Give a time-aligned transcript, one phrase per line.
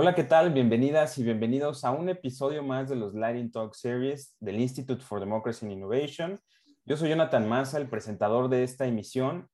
[0.00, 0.52] Hola, ¿qué tal?
[0.52, 5.18] Bienvenidas y bienvenidos a un episodio más de los Lighting Talk Series del Institute for
[5.18, 6.40] Democracy and Innovation.
[6.84, 9.48] Yo soy Jonathan Massa, el presentador de esta emisión,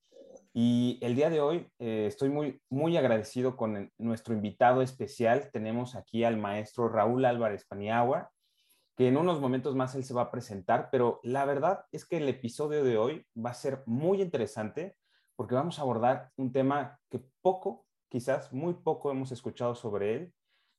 [0.52, 5.48] y el día de hoy eh, estoy muy, muy agradecido con nuestro invitado especial.
[5.50, 8.30] Tenemos aquí al maestro Raúl Álvarez Paniagua,
[8.98, 12.18] que en unos momentos más él se va a presentar, pero la verdad es que
[12.18, 14.94] el episodio de hoy va a ser muy interesante
[15.36, 20.34] porque vamos a abordar un tema que poco quizás muy poco hemos escuchado sobre él.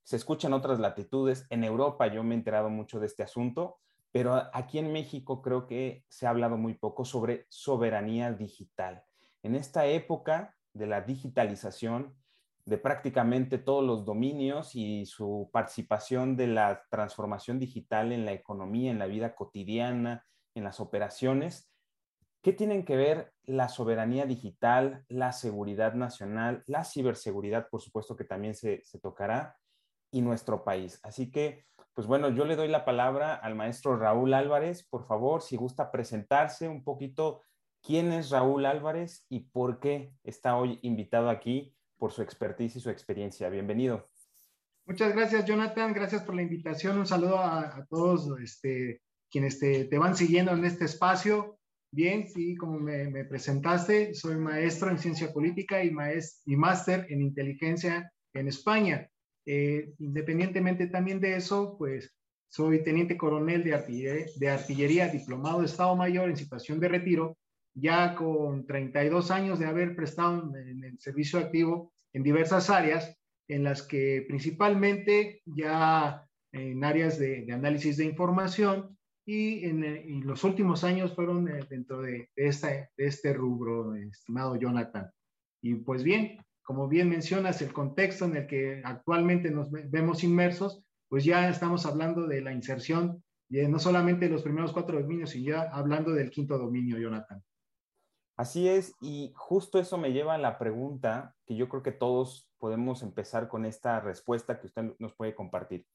[0.06, 1.46] Se escucha en otras latitudes.
[1.50, 3.80] En Europa yo me he enterado mucho de este asunto,
[4.14, 9.04] pero aquí en México creo que se ha hablado muy poco sobre soberanía digital.
[9.44, 12.16] En esta época de la digitalización,
[12.64, 18.92] de prácticamente todos los dominios y su participación de la transformación digital en la economía,
[18.92, 20.26] en la vida cotidiana,
[20.56, 21.70] en las operaciones,
[22.46, 28.24] ¿Qué tienen que ver la soberanía digital, la seguridad nacional, la ciberseguridad, por supuesto que
[28.24, 29.58] también se, tocará,
[30.16, 31.00] y nuestro país?
[31.04, 34.88] Así que, pues bueno, yo le doy la palabra al maestro Raúl Álvarez.
[34.90, 37.42] Por favor, si gusta presentarse un poquito,
[37.84, 42.80] ¿quién es Raúl Álvarez y por qué está hoy invitado aquí por su expertise y
[42.80, 43.50] su experiencia?
[43.50, 44.10] Bienvenido.
[44.86, 45.92] Muchas gracias, Jonathan.
[45.92, 46.98] Gracias por la invitación.
[46.98, 51.60] Un saludo a, todos este, quienes te, van siguiendo en este espacio.
[51.92, 55.92] Bien, sí, como me, presentaste, soy maestro en ciencia política y,
[56.46, 59.10] y máster en inteligencia en España.
[59.46, 62.16] Eh, independientemente también de eso, pues
[62.50, 67.38] soy teniente coronel de artillería, diplomado de Estado Mayor en situación de retiro,
[67.74, 73.64] ya con 32 años de haber prestado en el servicio activo en diversas áreas, en
[73.64, 81.14] las que principalmente ya en áreas de, análisis de información, y en, los últimos años
[81.16, 85.10] fueron eh, dentro de, de este rubro, estimado Jonathan.
[85.62, 90.84] Y pues bien, como bien mencionas, el contexto en el que actualmente nos vemos inmersos,
[91.08, 95.52] pues ya estamos hablando de la inserción de no solamente los primeros cuatro dominios, sino
[95.52, 97.44] ya hablando del quinto dominio, Jonathan.
[98.36, 102.52] Así es, y justo eso me lleva a la pregunta que yo creo que todos
[102.58, 105.86] podemos empezar con esta respuesta que usted nos puede compartir.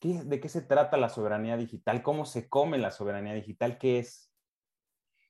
[0.00, 2.02] ¿De qué se trata la soberanía digital?
[2.02, 3.78] ¿Cómo se come la soberanía digital?
[3.78, 4.32] ¿Qué es?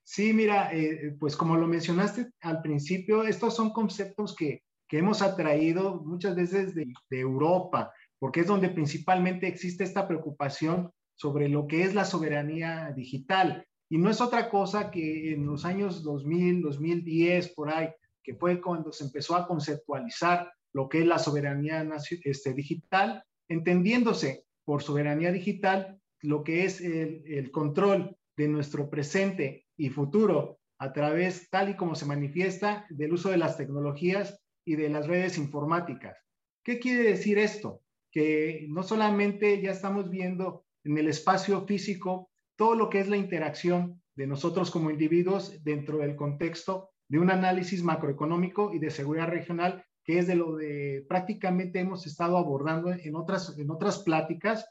[0.04, 5.22] Sí, mira, eh, pues como lo mencionaste al principio, estos son conceptos que, que hemos
[5.22, 11.66] atraído muchas veces de, de, Europa, porque es donde principalmente existe esta preocupación sobre lo
[11.66, 13.66] que es la soberanía digital.
[13.90, 17.88] Y no es otra cosa que en los años 2000, 2010, por ahí,
[18.22, 21.86] que fue cuando se empezó a conceptualizar lo que es la soberanía
[22.24, 29.88] este, digital, entendiéndose por soberanía digital lo que es el, control de nuestro presente y
[29.88, 34.90] futuro a través, tal y como se manifiesta, del uso de las tecnologías y de
[34.90, 36.18] las redes informáticas.
[36.62, 37.80] ¿Qué quiere decir esto?
[38.12, 43.16] Que no solamente ya estamos viendo en el espacio físico todo lo que es la
[43.16, 49.28] interacción de nosotros como individuos dentro del contexto de un análisis macroeconómico y de seguridad
[49.28, 54.66] regional que es de lo de prácticamente hemos estado abordando en otras, en otras pláticas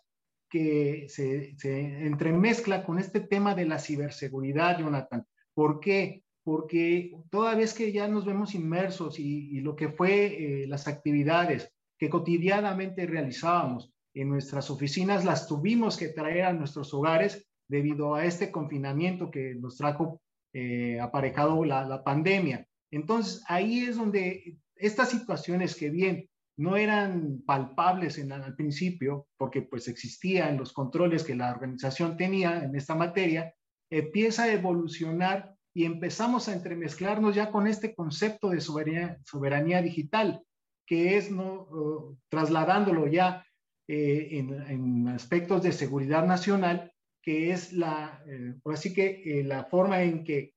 [0.50, 5.26] que se, se entremezcla con este tema de la ciberseguridad, Jonathan.
[5.54, 6.24] ¿Por qué?
[6.48, 10.28] Porque toda vez que ya nos vemos inmersos y, lo que fue
[10.62, 11.70] eh, las actividades
[12.00, 18.24] que cotidianamente realizábamos en nuestras oficinas, las tuvimos que traer a nuestros hogares debido a
[18.24, 20.22] este confinamiento que nos trajo
[20.54, 22.66] eh, aparejado la, la pandemia.
[22.92, 29.64] Entonces, ahí es donde estas situaciones que bien no eran palpables en, al principio, porque
[29.64, 33.54] pues existían los controles que la organización tenía en esta materia,
[33.92, 40.42] empieza a evolucionar y empezamos a entremezclarnos ya con este concepto de soberanía, soberanía digital,
[40.88, 43.46] que es no, trasladándolo ya
[43.88, 46.92] eh, en, aspectos de seguridad nacional,
[47.22, 50.56] que es la, eh, así que eh, la forma en que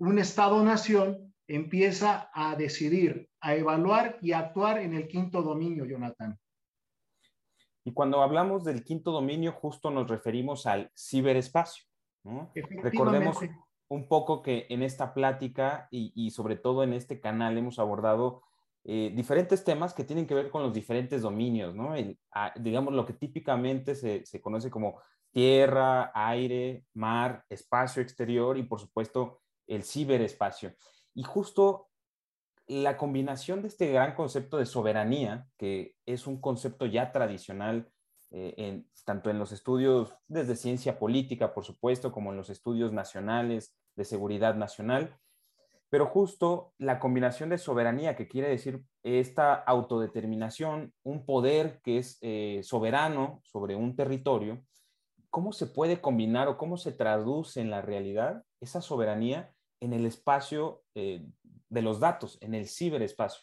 [0.00, 6.36] un Estado-nación empieza a decidir, a evaluar y a actuar en el quinto dominio, Jonathan.
[7.84, 11.84] Y cuando hablamos del quinto dominio, justo nos referimos al ciberespacio.
[12.82, 13.38] Recordemos
[13.90, 18.42] un poco que en esta plática y, sobre todo en este canal hemos abordado
[18.84, 21.94] eh, diferentes temas que tienen que ver con los diferentes dominios, ¿no?
[22.56, 25.00] digamos lo que típicamente se, se conoce como
[25.32, 30.72] tierra, aire, mar, espacio exterior y por supuesto el ciberespacio.
[31.12, 31.88] Y justo
[32.68, 37.90] la combinación de este gran concepto de soberanía, que es un concepto ya tradicional,
[38.32, 42.92] eh, en, tanto en los estudios desde ciencia política, por supuesto, como en los estudios
[42.92, 45.14] nacionales de seguridad nacional,
[45.90, 52.16] pero justo la combinación de soberanía, que quiere decir esta autodeterminación, un poder que es
[52.22, 54.64] eh, soberano sobre un territorio,
[55.28, 60.06] ¿cómo se puede combinar o cómo se traduce en la realidad esa soberanía en el
[60.06, 61.26] espacio eh,
[61.68, 63.42] de los datos, en el ciberespacio?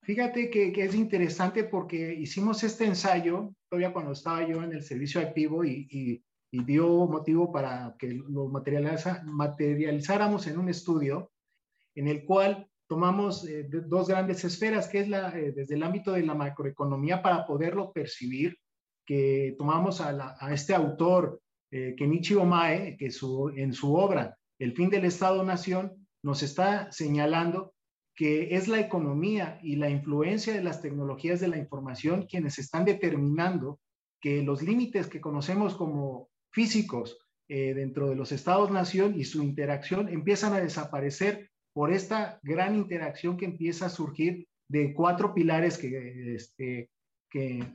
[0.00, 5.20] Fíjate que, es interesante porque hicimos este ensayo todavía cuando estaba yo en el servicio
[5.20, 11.30] activo y, dio motivo para que lo materializáramos en un estudio
[11.94, 16.12] en el cual tomamos eh, dos grandes esferas, que es la, eh, desde el ámbito
[16.12, 18.56] de la macroeconomía para poderlo percibir,
[19.04, 21.40] que tomamos a, este autor,
[21.70, 27.74] eh, Kenichi Omae, que su, en su obra El fin del Estado-Nación nos está señalando
[28.14, 32.84] que es la economía y la influencia de las tecnologías de la información quienes están
[32.84, 33.78] determinando
[34.20, 37.18] que los límites que conocemos como físicos
[37.48, 43.44] dentro de los estados-nación y su interacción empiezan a desaparecer por esta gran interacción que
[43.44, 46.88] empieza a surgir de cuatro pilares que, este,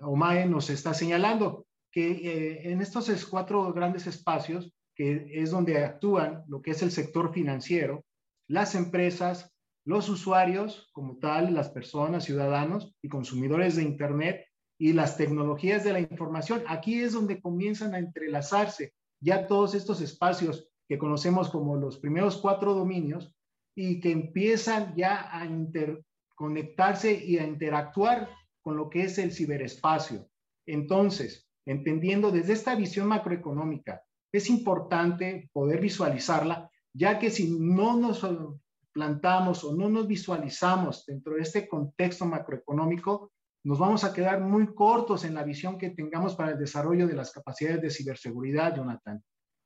[0.02, 6.44] Omae nos está señalando, que eh, en estos cuatro grandes espacios, que es donde actúan
[6.48, 8.04] lo que es el sector financiero,
[8.48, 9.54] las empresas,
[9.86, 14.46] los usuarios como tal, las personas, ciudadanos y consumidores de Internet
[14.82, 16.64] y las tecnologías de la información.
[16.68, 22.38] Aquí es donde comienzan a entrelazarse ya todos estos espacios que conocemos como los primeros
[22.38, 23.32] cuatro dominios
[23.76, 28.32] y que empiezan ya a interconectarse y a interactuar
[28.64, 30.28] con lo que es el ciberespacio.
[30.66, 34.02] Entonces, entendiendo desde esta visión macroeconómica,
[34.32, 38.26] es importante poder visualizarla, ya que si no nos
[38.92, 43.32] plantamos o no nos visualizamos dentro de este contexto macroeconómico,
[43.64, 47.14] nos vamos a quedar muy cortos en la visión que tengamos para el desarrollo de
[47.14, 49.24] las capacidades de ciberseguridad, Jonathan.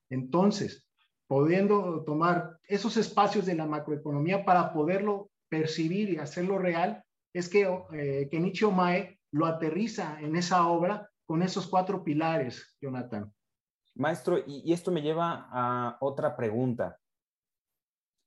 [0.10, 0.88] Entonces,
[1.28, 7.04] pudiendo tomar esos espacios de la macroeconomía para poderlo percibir y hacerlo real,
[7.34, 13.34] es que eh, Kenichi Omae lo aterriza en esa obra con esos cuatro pilares, Jonathan.
[13.96, 16.98] Maestro, y, esto me lleva a otra pregunta.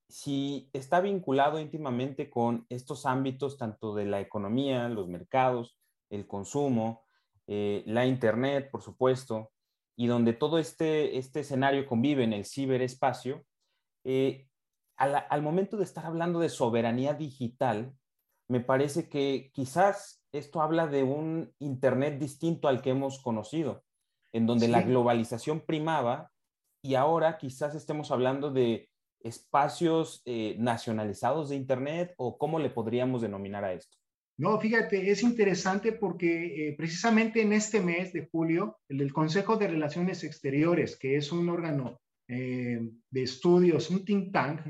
[0.08, 5.78] Si está vinculado íntimamente con estos ámbitos, tanto de la economía, los mercados,
[6.10, 7.04] el consumo,
[7.46, 9.52] eh, la Internet, por supuesto,
[9.96, 13.44] y donde todo este, este escenario convive en el ciberespacio,
[14.04, 14.48] eh,
[14.96, 17.94] al, momento de estar hablando de soberanía digital,
[18.48, 23.84] me parece que quizás esto habla de un Internet distinto al que hemos conocido,
[24.32, 26.32] en donde la globalización primaba
[26.82, 28.90] y ahora quizás estemos hablando de
[29.22, 33.96] espacios eh, nacionalizados de Internet o cómo le podríamos denominar a esto.
[34.38, 39.66] No, fíjate, es interesante porque eh, precisamente en este mes de julio, el, Consejo de
[39.66, 42.80] Relaciones Exteriores, que es un órgano eh,
[43.10, 44.60] de estudios, un think tank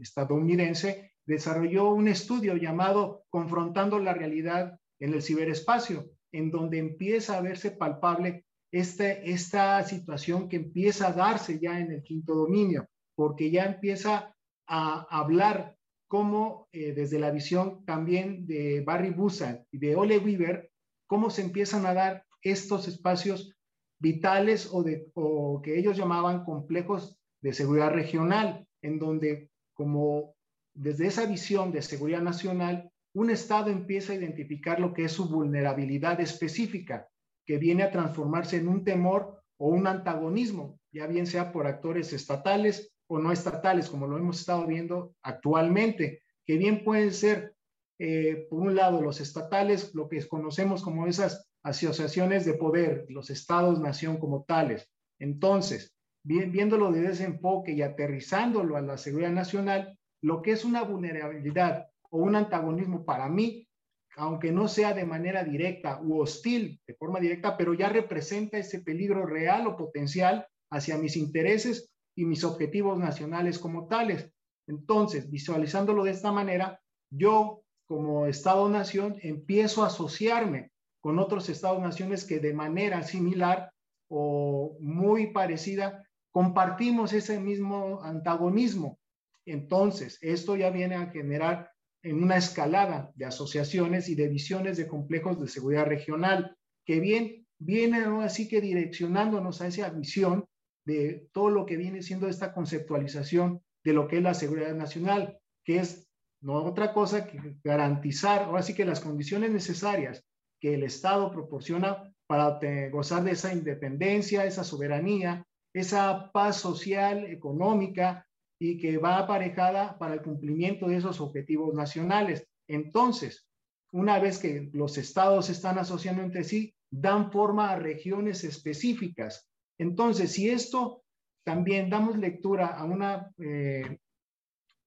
[0.00, 7.40] estadounidense, desarrolló un estudio llamado Confrontando la realidad en el ciberespacio, en donde empieza a
[7.40, 13.50] verse palpable este, esta situación que empieza a darse ya en el quinto dominio, porque
[13.50, 14.36] ya empieza
[14.68, 15.76] a hablar
[16.08, 20.70] cómo eh, desde la visión también de Barry Busan y de Ole Weaver,
[21.06, 23.56] cómo se empiezan a dar estos espacios
[23.98, 30.34] vitales o, de, o que ellos llamaban complejos de seguridad regional, en donde como
[30.74, 35.28] desde esa visión de seguridad nacional, un Estado empieza a identificar lo que es su
[35.28, 37.08] vulnerabilidad específica,
[37.46, 42.12] que viene a transformarse en un temor o un antagonismo, ya bien sea por actores
[42.12, 47.54] estatales o no estatales, como lo hemos estado viendo actualmente, que bien pueden ser,
[47.98, 53.30] eh, por un lado, los estatales, lo que conocemos como esas asociaciones de poder, los
[53.30, 54.90] estados-nación como tales.
[55.18, 60.64] Entonces, bien, viéndolo desde ese enfoque y aterrizándolo a la seguridad nacional, lo que es
[60.64, 63.68] una vulnerabilidad o un antagonismo para mí,
[64.16, 68.80] aunque no sea de manera directa u hostil, de forma directa, pero ya representa ese
[68.80, 74.32] peligro real o potencial hacia mis intereses y mis objetivos nacionales como tales.
[74.66, 76.80] Entonces, visualizándolo de esta manera,
[77.10, 83.70] yo como Estado-nación empiezo a asociarme con otros Estados-naciones que de manera similar
[84.08, 88.98] o muy parecida compartimos ese mismo antagonismo.
[89.46, 91.70] Entonces, esto ya viene a generar
[92.02, 97.46] en una escalada de asociaciones y de visiones de complejos de seguridad regional, que bien
[97.58, 100.44] viene así que direccionándonos a esa visión
[100.86, 105.38] de todo lo que viene siendo esta conceptualización de lo que es la seguridad nacional,
[105.64, 106.08] que es
[106.40, 110.24] no otra cosa que garantizar, ahora sí que las condiciones necesarias
[110.60, 112.58] que el Estado proporciona para
[112.90, 118.26] gozar de esa independencia, esa soberanía, esa paz social, económica
[118.58, 122.46] y que va aparejada para el cumplimiento de esos objetivos nacionales.
[122.68, 123.46] Entonces,
[123.92, 129.48] una vez que los estados están asociando entre sí, dan forma a regiones específicas.
[129.78, 131.02] Entonces, si esto
[131.44, 133.98] también damos lectura a una eh,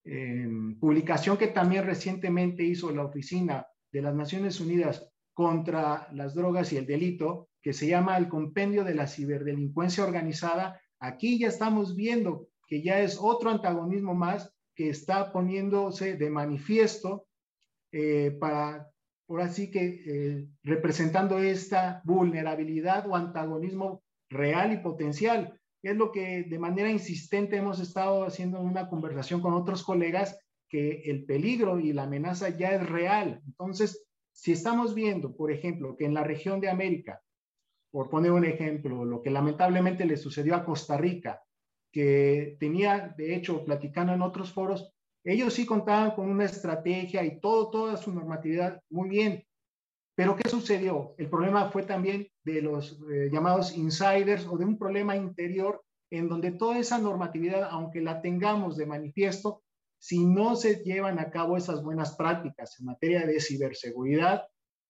[0.03, 6.73] em, publicación que también recientemente hizo la Oficina de las Naciones Unidas contra las drogas
[6.73, 11.95] y el delito, que se llama el Compendio de la Ciberdelincuencia Organizada, aquí ya estamos
[11.95, 17.25] viendo que ya es otro antagonismo más que está poniéndose de manifiesto
[17.91, 18.89] eh, para,
[19.25, 25.59] por así que, eh, representando esta vulnerabilidad o antagonismo real y potencial.
[25.81, 30.37] Es lo que de manera insistente hemos estado haciendo en una conversación con otros colegas,
[30.69, 33.41] que el peligro y la amenaza ya es real.
[33.47, 37.21] Entonces, si estamos viendo, por ejemplo, que en la región de América,
[37.91, 41.41] por poner un ejemplo, lo que lamentablemente le sucedió a Costa Rica,
[41.91, 44.93] que tenía, de hecho, platicando en otros foros,
[45.23, 49.43] ellos sí contaban con una estrategia y todo, toda su normatividad muy bien.
[50.19, 51.15] Pero ¿qué sucedió?
[51.17, 56.27] El problema fue también de los eh, llamados insiders o de un problema interior en
[56.27, 59.63] donde toda esa normatividad, aunque la tengamos de manifiesto,
[59.97, 64.43] si no se llevan a cabo esas buenas prácticas en materia de ciberseguridad,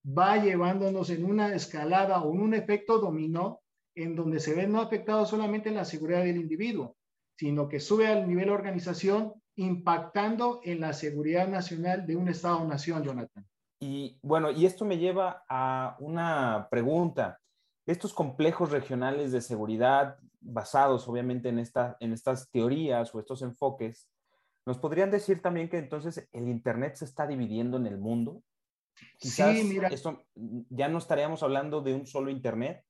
[0.03, 3.59] va llevándonos en una escalada o en un efecto dominó
[3.93, 6.97] en donde se ve no afectado solamente la seguridad del individuo,
[7.37, 13.45] sino que sube al nivel organización impactando en la seguridad nacional de un Estado-nación, Jonathan.
[13.79, 17.39] Y bueno, y esto me lleva a una pregunta.
[17.85, 24.09] Estos complejos regionales de seguridad basados obviamente en, esta, en estas teorías o estos enfoques,
[24.65, 28.43] ¿nos podrían decir también que entonces el Internet se está dividiendo en el mundo?
[29.17, 29.87] Quizás sí, mira.
[29.87, 32.83] Esto, ya no estaríamos hablando de un solo Internet,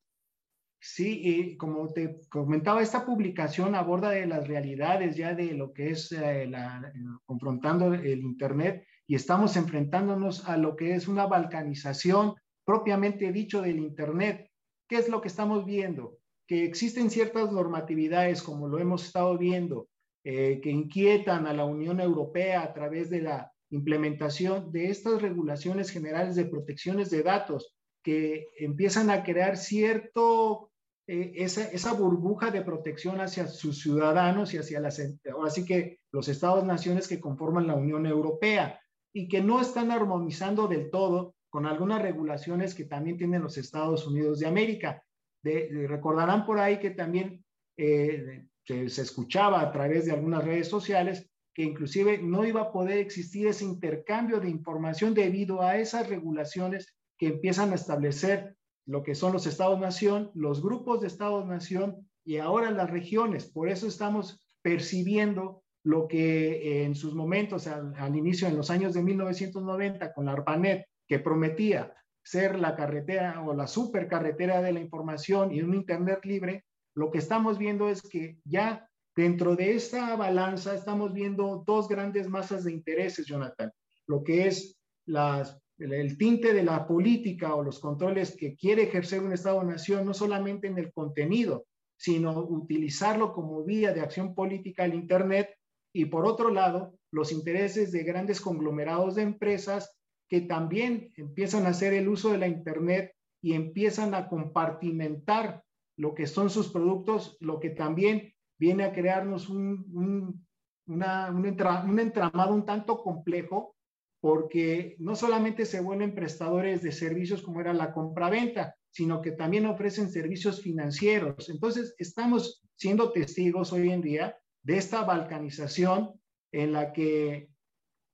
[0.81, 5.89] Sí, y como te comentaba, esta publicación aborda de las realidades ya de lo que
[5.89, 6.93] es eh, la,
[7.25, 13.79] confrontando el Internet y estamos enfrentándonos a lo que es una balcanización propiamente dicho del
[13.79, 14.51] Internet.
[14.87, 16.19] ¿Qué es lo que estamos viendo?
[16.47, 19.87] Que existen ciertas normatividades, como lo hemos estado viendo,
[20.23, 25.89] eh, que inquietan a la Unión Europea a través de la implementación de estas regulaciones
[25.89, 27.73] generales de protecciones de datos
[28.03, 30.69] que empiezan a crear cierto
[31.07, 35.01] eh, esa, burbuja de protección hacia sus ciudadanos y hacia las,
[35.33, 38.79] ahora sí que los estados-naciones que conforman la Unión Europea
[39.13, 44.05] y que no están armonizando del todo con algunas regulaciones que también tienen los Estados
[44.07, 45.03] Unidos de América.
[45.43, 47.43] recordarán por ahí que también
[47.77, 52.71] eh, se, se escuchaba a través de algunas redes sociales que inclusive no iba a
[52.71, 59.03] poder existir ese intercambio de información debido a esas regulaciones que empiezan a establecer lo
[59.03, 63.45] que son los estados-nación, los grupos de estados-nación y ahora las regiones.
[63.45, 69.03] Por eso estamos percibiendo lo que en sus momentos, al, inicio, en los años de
[69.03, 75.51] 1990, con la ARPANET, que prometía ser la carretera o la supercarretera de la información
[75.51, 80.75] y un Internet libre, lo que estamos viendo es que ya dentro de esta balanza
[80.75, 83.71] estamos viendo dos grandes masas de intereses, Jonathan.
[84.07, 89.21] Lo que es las el, tinte de la política o los controles que quiere ejercer
[89.21, 94.93] un Estado-nación, no solamente en el contenido, sino utilizarlo como vía de acción política el
[94.93, 95.50] Internet
[95.93, 99.96] y por otro lado, los intereses de grandes conglomerados de empresas
[100.27, 105.63] que también empiezan a hacer el uso de la Internet y empiezan a compartimentar
[105.98, 110.48] lo que son sus productos, lo que también viene a crearnos un, un,
[110.86, 113.75] un entramado un tanto complejo
[114.22, 119.65] porque no solamente se vuelven prestadores de servicios como era la compraventa, sino que también
[119.65, 121.50] ofrecen servicios financieros.
[121.50, 126.19] Entonces, estamos siendo testigos hoy en día de esta balcanización
[126.51, 127.49] en la que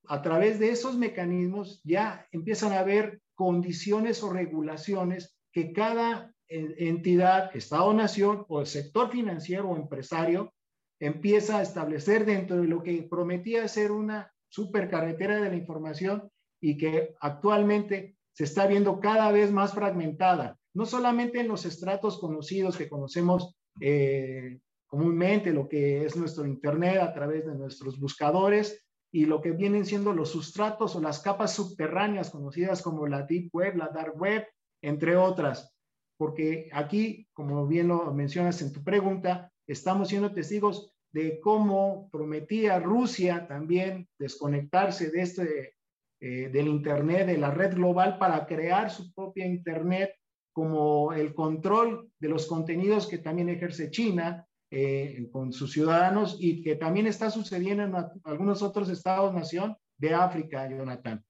[0.07, 7.55] a través de esos mecanismos ya empiezan a haber condiciones o regulaciones que cada entidad,
[7.55, 10.53] Estado, Nación o el sector financiero o empresario
[10.99, 16.29] empieza a establecer dentro de lo que prometía ser una supercarretera de la información
[16.61, 22.19] y que actualmente se está viendo cada vez más fragmentada, no solamente en los estratos
[22.19, 28.85] conocidos que conocemos eh, comúnmente, lo que es nuestro Internet a través de nuestros buscadores
[29.11, 33.49] y lo que vienen siendo los sustratos o las capas subterráneas conocidas como la Deep
[33.53, 34.45] Web, la Dark Web,
[34.81, 35.73] entre otras.
[36.17, 42.79] Porque aquí, como bien lo mencionas en tu pregunta, estamos siendo testigos de cómo prometía
[42.79, 45.75] Rusia también desconectarse de este,
[46.19, 50.11] eh, del Internet, de la red global, para crear su propia Internet,
[50.51, 56.61] como el control de los contenidos que también ejerce China, eh, con sus ciudadanos y
[56.61, 61.23] que también está sucediendo en algunos otros estados-nación de África, Jonathan.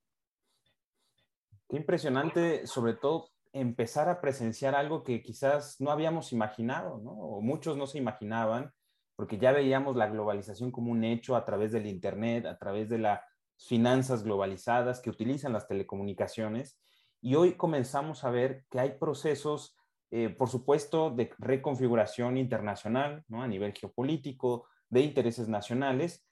[1.67, 7.11] Qué impresionante, sobre todo empezar a presenciar algo que quizás no habíamos imaginado, ¿no?
[7.11, 8.71] O muchos no se imaginaban,
[9.15, 12.99] porque ya veíamos la globalización como un hecho a través del Internet, a través de
[12.99, 13.21] las
[13.57, 16.77] finanzas globalizadas que utilizan las telecomunicaciones.
[17.21, 19.75] Y hoy comenzamos a ver que hay procesos,
[20.17, 23.43] eh, por supuesto, de reconfiguración internacional, ¿no?
[23.43, 26.25] A nivel geopolítico, de intereses nacionales,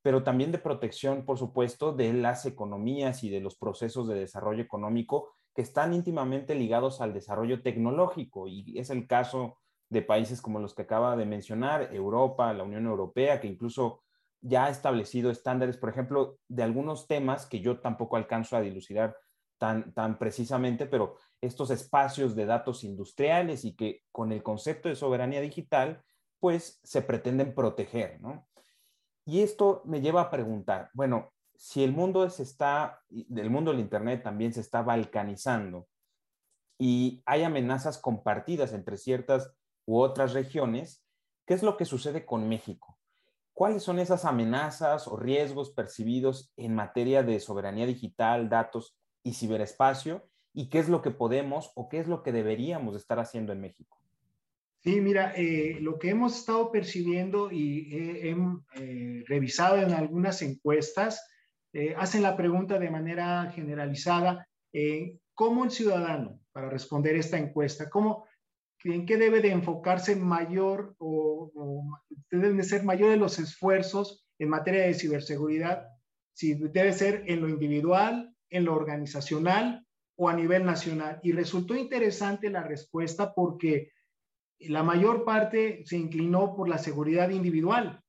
[0.00, 4.62] pero también de protección, por supuesto, de las economías y de los procesos de desarrollo
[4.62, 8.48] económico que están íntimamente ligados al desarrollo tecnológico.
[8.48, 9.58] Y es el caso
[9.90, 14.02] de países como los que acaba de mencionar, Europa, la Unión Europea, que incluso
[14.40, 19.14] ya ha establecido estándares, por ejemplo, de algunos temas que yo tampoco alcanzo a dilucidar
[19.58, 24.96] tan, tan precisamente, pero estos espacios de datos industriales y que con el concepto de
[24.96, 26.02] soberanía digital,
[26.40, 28.46] pues se pretenden proteger, ¿no?
[29.24, 33.80] Y esto me lleva a preguntar, bueno, si el mundo se está, del mundo del
[33.80, 35.88] Internet también se está balcanizando
[36.78, 39.52] y hay amenazas compartidas entre ciertas
[39.86, 41.04] u otras regiones,
[41.46, 42.98] ¿qué es lo que sucede con México?
[43.52, 50.24] ¿Cuáles son esas amenazas o riesgos percibidos en materia de soberanía digital, datos y ciberespacio?
[50.52, 53.60] ¿Y qué es lo que podemos o qué es lo que deberíamos estar haciendo en
[53.60, 53.98] México?
[54.84, 61.28] Sí, mira, eh, lo que hemos estado percibiendo y eh, revisado en algunas encuestas,
[61.72, 64.46] eh, hacen la pregunta de manera generalizada,
[65.34, 68.26] ¿cómo el ciudadano, para responder esta encuesta, cómo,
[68.84, 74.50] en qué debe de enfocarse mayor o, o deben de ser mayores los esfuerzos en
[74.50, 75.88] materia de ciberseguridad?
[76.32, 79.86] Si debe ser en lo individual, en lo organizacional
[80.16, 81.20] o a nivel nacional.
[81.22, 83.92] Y resultó interesante la respuesta porque
[84.60, 88.00] la mayor parte se inclinó por la seguridad individual.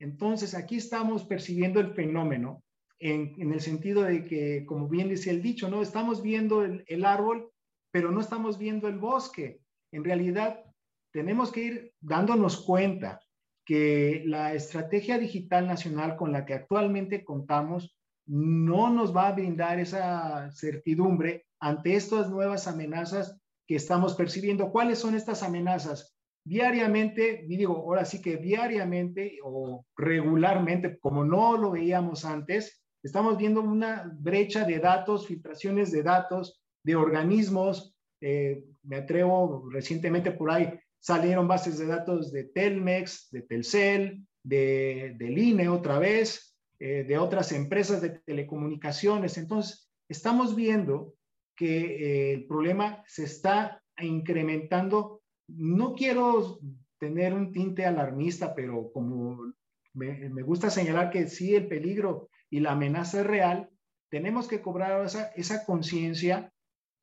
[0.00, 2.64] Entonces, aquí estamos percibiendo el fenómeno
[2.98, 5.82] en, el sentido de que, como bien decía el dicho, ¿no?
[5.82, 7.50] Estamos viendo el, el árbol,
[7.92, 9.60] pero no estamos viendo el bosque.
[9.92, 10.64] En realidad,
[11.12, 13.20] tenemos que ir dándonos cuenta
[13.64, 19.78] que la estrategia digital nacional con la que actualmente contamos no nos va a brindar
[19.80, 24.70] esa certidumbre ante estas nuevas amenazas que estamos percibiendo.
[24.70, 26.16] ¿Cuáles son estas amenazas?
[26.44, 33.60] Diariamente, digo, ahora sí que diariamente o regularmente, como no lo veíamos antes, estamos viendo
[33.60, 37.94] una brecha de datos, filtraciones de datos, de organismos.
[38.20, 45.14] Eh, me atrevo, recientemente por ahí salieron bases de datos de Telmex, de Telcel, de,
[45.18, 46.51] del INE otra vez,
[46.84, 49.38] eh, de otras empresas de telecomunicaciones.
[49.38, 51.14] Entonces, estamos viendo
[51.56, 55.22] que eh, el problema se está incrementando.
[55.46, 56.58] No quiero
[56.98, 59.52] tener un tinte alarmista, pero como
[59.94, 63.70] me, gusta señalar que sí, el peligro y la amenaza es real,
[64.10, 66.52] tenemos que cobrar esa, esa conciencia,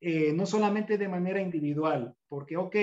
[0.01, 2.75] eh, no solamente de manera individual, porque, ok,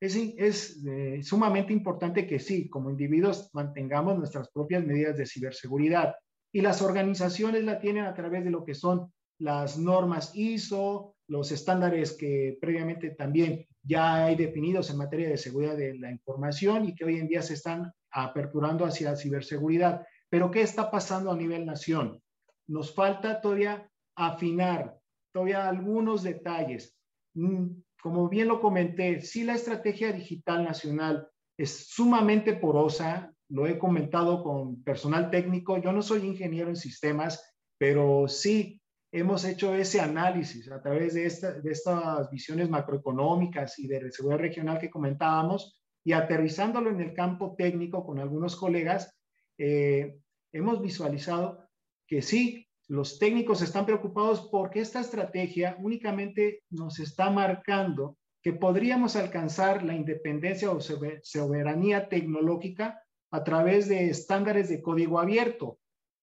[0.00, 0.80] es, es
[1.20, 6.14] sumamente importante que sí, como individuos mantengamos nuestras propias medidas de ciberseguridad.
[6.52, 11.52] Y las organizaciones la tienen a través de lo que son las normas ISO, los
[11.52, 16.94] estándares que previamente también ya hay definidos en materia de seguridad de la información y
[16.94, 20.04] que hoy en día se están aperturando hacia ciberseguridad.
[20.28, 22.20] Pero ¿qué está pasando a nivel nación?
[22.66, 25.00] Nos falta todavía afinar
[25.32, 26.96] todavía algunos detalles.
[27.34, 27.68] Mm,
[28.02, 34.42] como bien lo comenté, si la estrategia digital nacional es sumamente porosa, lo he comentado
[34.42, 38.80] con personal técnico, yo no soy ingeniero en sistemas, pero sí
[39.12, 41.22] hemos hecho ese análisis a través de,
[41.60, 47.54] de estas visiones macroeconómicas y de seguridad regional que comentábamos y aterrizándolo en el campo
[47.56, 49.18] técnico con algunos colegas,
[49.58, 50.16] eh,
[50.52, 51.68] hemos visualizado
[52.06, 59.16] que sí, los técnicos están preocupados porque esta estrategia únicamente nos está marcando que podríamos
[59.16, 65.78] alcanzar la independencia o soberanía tecnológica a través de estándares de código abierto,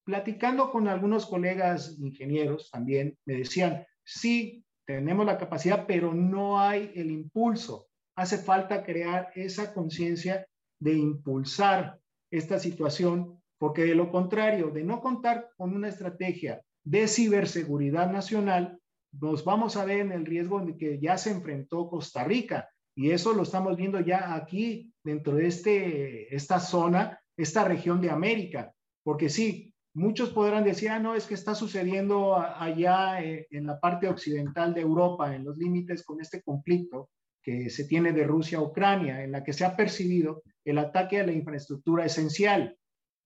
[0.05, 6.91] platicando con algunos colegas ingenieros también, me decían, sí, tenemos la capacidad, pero no hay
[6.95, 7.87] el impulso.
[8.15, 10.47] Hace falta crear esa conciencia
[10.79, 11.99] de impulsar
[12.31, 18.79] esta situación, porque de lo contrario, de no contar con una estrategia de ciberseguridad nacional,
[19.11, 22.69] nos vamos a ver en el riesgo de que ya se enfrentó Costa Rica.
[22.97, 28.09] Y eso lo estamos viendo ya aquí, dentro de este, esta zona, esta región de
[28.09, 28.73] América.
[29.03, 33.79] Porque sí, Muchos podrán decir, ah, no, es que está sucediendo allá eh, en la
[33.79, 37.09] parte occidental de Europa, en los límites con este conflicto,
[37.41, 41.19] que se tiene de Rusia a Ucrania, en la que se ha percibido el ataque
[41.19, 42.77] a la infraestructura esencial.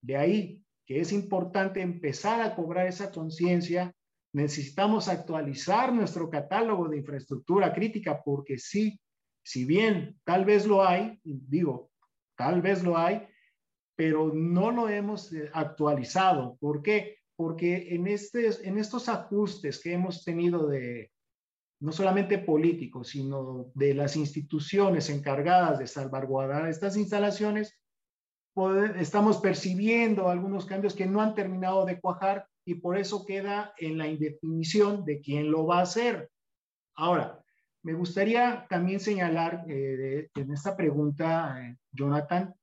[0.01, 3.93] De ahí que es importante empezar a cobrar esa conciencia.
[4.33, 8.97] Necesitamos actualizar nuestro catálogo de infraestructura crítica porque sí,
[9.43, 11.91] si bien tal vez lo hay, digo,
[12.35, 13.27] tal vez lo hay,
[13.95, 16.57] pero no lo hemos eh, actualizado.
[16.59, 17.17] ¿Por qué?
[17.35, 21.11] Porque en, este, en estos ajustes que hemos tenido de,
[21.81, 27.79] no solamente políticos, sino de las instituciones encargadas de salvaguardar estas instalaciones,
[28.99, 33.97] estamos percibiendo algunos cambios que no han terminado de cuajar y por eso queda en
[33.97, 36.29] la indefinición de quién lo va a hacer.
[36.95, 37.40] Ahora,
[37.83, 42.53] me gustaría también señalar eh, en esta pregunta, eh, Jonathan,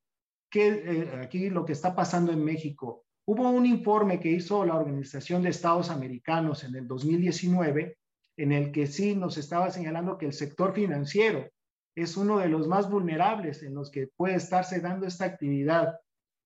[0.50, 3.04] que eh, aquí lo que está pasando en México.
[3.26, 7.98] Hubo un informe que hizo la Organización de Estados Americanos en el 2019
[8.38, 11.48] en el que sí nos estaba señalando que el sector financiero
[11.96, 15.98] es uno de los más vulnerables en los que puede estarse dando esta actividad.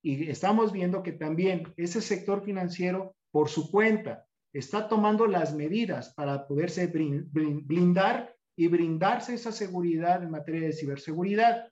[0.02, 6.14] Y estamos viendo que también ese sector financiero, por su cuenta, está tomando las medidas
[6.14, 11.68] para poderse blindar y brindarse esa seguridad en materia de ciberseguridad.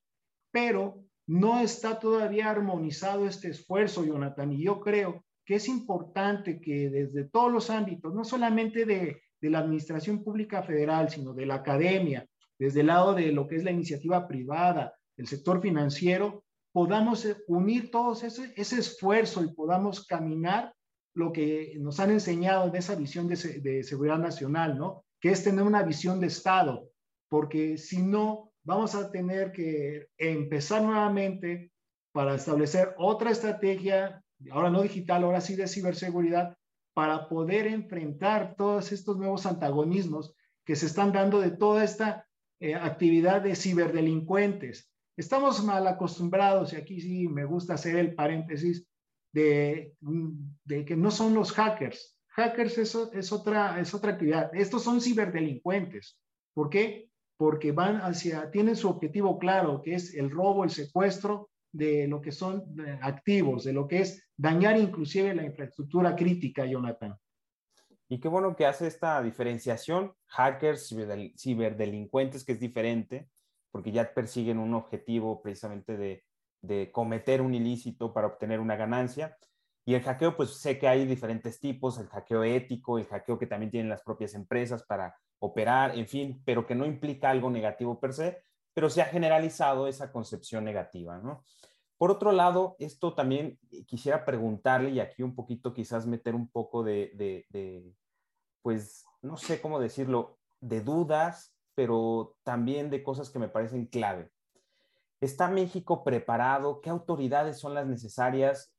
[0.50, 6.90] Pero no está todavía armonizado este esfuerzo, Jonathan, y yo creo que es importante que
[6.90, 11.56] desde todos los ámbitos, no solamente de de la administración pública federal, sino de la
[11.56, 12.26] academia,
[12.58, 17.90] desde el lado de lo que es la iniciativa privada, el sector financiero, podamos unir
[17.90, 20.74] todos ese, ese esfuerzo y podamos caminar
[21.14, 25.04] lo que nos han enseñado en esa visión de, de seguridad nacional, ¿no?
[25.20, 26.90] Que es tener una visión de Estado,
[27.28, 31.72] porque si no, vamos a tener que empezar nuevamente
[32.12, 36.56] para establecer otra estrategia, ahora no digital, ahora sí de ciberseguridad,
[36.94, 42.26] para poder enfrentar todos estos nuevos antagonismos que se están dando de toda esta
[42.60, 44.90] eh, actividad de ciberdelincuentes.
[45.16, 48.86] Estamos mal acostumbrados, y aquí sí me gusta hacer el paréntesis,
[49.32, 49.94] de,
[50.64, 52.18] de que no son los hackers.
[52.30, 54.54] Hackers es, es, otra, es otra actividad.
[54.54, 56.18] Estos son ciberdelincuentes.
[56.54, 57.10] ¿Por qué?
[57.36, 62.20] Porque van hacia, tienen su objetivo claro, que es el robo, el secuestro de lo
[62.20, 67.16] que son eh, activos, de lo que es dañar inclusive la infraestructura crítica, Jonathan.
[68.08, 70.92] Y qué bueno que hace esta diferenciación, hackers,
[71.38, 73.28] ciberdelincuentes, que es diferente,
[73.70, 76.24] porque ya persiguen un objetivo precisamente de,
[76.60, 79.36] de cometer un ilícito para obtener una ganancia.
[79.90, 83.48] Y el hackeo, pues sé que hay diferentes tipos, el hackeo ético, el hackeo que
[83.48, 87.98] también tienen las propias empresas para operar, en fin, pero que no implica algo negativo
[87.98, 91.42] per se, pero se ha generalizado esa concepción negativa, ¿no?
[91.98, 96.84] Por otro lado, esto también quisiera preguntarle y aquí un poquito quizás meter un poco
[96.84, 97.10] de,
[97.50, 97.92] de,
[98.62, 104.30] pues, no sé cómo decirlo, de dudas, pero también de cosas que me parecen clave.
[105.20, 106.80] ¿Está México preparado?
[106.80, 108.72] ¿Qué autoridades son las necesarias?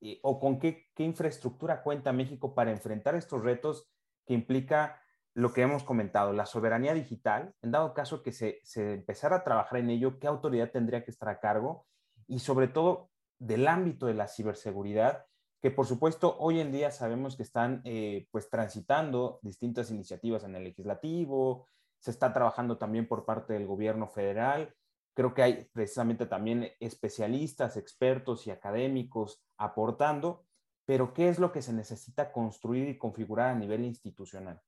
[0.00, 3.88] Eh, ¿O con qué, qué infraestructura cuenta México para enfrentar estos retos
[4.26, 5.00] que implica
[5.34, 9.44] lo que hemos comentado, la soberanía digital, en dado caso que se, se, empezara a
[9.44, 11.86] trabajar en ello, ¿qué autoridad tendría que estar a cargo?
[12.26, 15.26] Y sobre todo del ámbito de la ciberseguridad,
[15.60, 20.56] que por supuesto hoy en día sabemos que están eh, pues transitando distintas iniciativas en
[20.56, 24.74] el legislativo, se está trabajando también por parte del gobierno federal.
[25.14, 30.46] Creo que hay precisamente también especialistas, expertos y académicos aportando,
[30.86, 34.60] pero ¿qué es lo que se necesita construir y configurar a nivel institucional?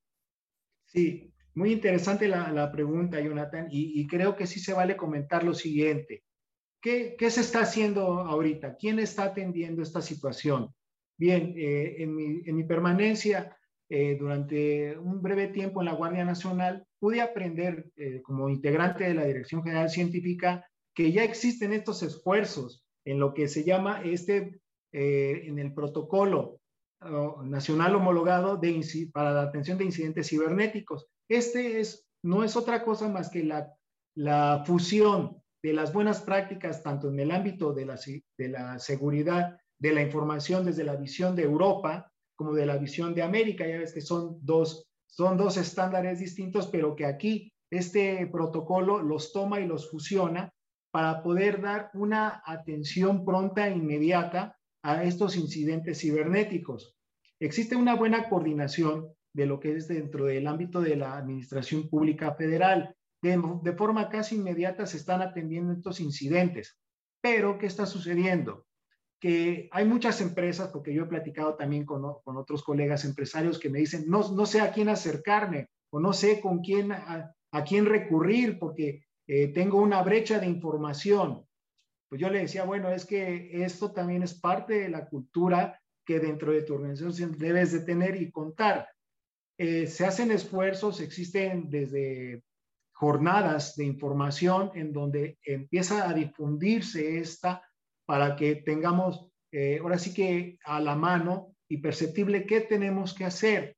[0.84, 6.24] Sí, muy interesante la, pregunta, Jonathan, y, creo que sí se vale comentar lo siguiente.
[6.80, 8.76] ¿Qué, se está haciendo ahorita?
[8.76, 10.74] ¿Quién está atendiendo esta situación?
[11.16, 13.56] Bien, eh, en, mi, permanencia
[13.88, 19.14] eh, durante un breve tiempo en la Guardia Nacional, pude aprender eh, como integrante de
[19.14, 24.60] la Dirección General Científica que ya existen estos esfuerzos en lo que se llama este,
[24.92, 26.60] en el protocolo
[27.44, 31.06] nacional homologado de, para la atención de incidentes cibernéticos.
[31.28, 33.72] Este es, no es otra cosa más que la,
[34.14, 37.98] la fusión de las buenas prácticas, tanto en el ámbito de la,
[38.38, 43.14] de la seguridad de la información desde la visión de Europa como de la visión
[43.14, 43.66] de América.
[43.66, 49.32] Ya ves que son dos, son dos estándares distintos, pero que aquí este protocolo los
[49.32, 50.52] toma y los fusiona
[50.92, 56.96] para poder dar una atención pronta e inmediata a estos incidentes cibernéticos.
[57.38, 62.34] Existe una buena coordinación de lo que es dentro del ámbito de la Administración Pública
[62.34, 62.94] Federal.
[63.22, 66.78] De, forma casi inmediata se están atendiendo estos incidentes.
[67.20, 68.66] Pero, ¿qué está sucediendo?
[69.20, 73.78] Que hay muchas empresas, porque yo he platicado también con, otros colegas empresarios que me
[73.78, 77.34] dicen, no, no sé a quién acercarme o no sé con quién, a,
[77.66, 81.46] quién recurrir, porque eh, tengo una brecha de información.
[82.10, 86.18] Pues yo le decía, bueno, es que esto también es parte de la cultura que
[86.18, 88.88] dentro de tu organización debes de tener y contar.
[89.56, 92.42] Eh, se hacen esfuerzos, existen desde
[92.92, 97.62] jornadas de información en donde empieza a difundirse esta
[98.06, 103.24] para que tengamos, eh, ahora sí que a la mano y perceptible qué tenemos que
[103.24, 103.76] hacer.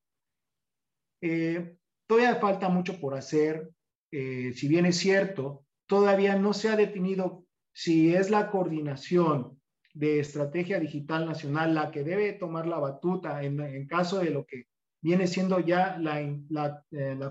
[1.20, 3.70] Eh, todavía falta mucho por hacer,
[4.10, 7.41] si bien es cierto, todavía no se ha definido
[7.72, 9.58] si es la coordinación
[9.94, 14.66] de estrategia digital nacional la que debe tomar la batuta en, caso de lo que
[15.02, 16.84] viene siendo ya eh, la,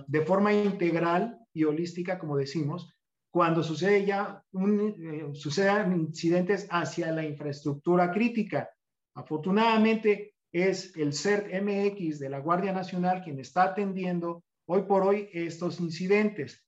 [0.07, 2.93] de forma integral y holística, como decimos,
[3.31, 8.69] cuando sucede ya un, eh, sucedan incidentes hacia la infraestructura crítica.
[9.15, 15.29] Afortunadamente es el CERT MX de la Guardia Nacional quien está atendiendo hoy por hoy
[15.33, 16.61] estos incidentes.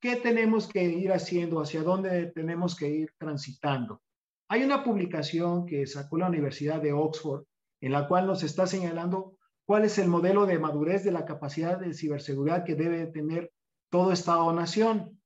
[0.00, 1.60] ¿Qué tenemos que ir haciendo?
[1.60, 4.00] ¿Hacia dónde tenemos que ir transitando?
[4.48, 7.44] Hay una publicación que sacó la Universidad de Oxford
[7.80, 11.80] en la cual nos está señalando cuál es el modelo de madurez de la capacidad
[11.80, 13.50] de ciberseguridad que debe tener
[13.90, 15.20] todo Estado o nación.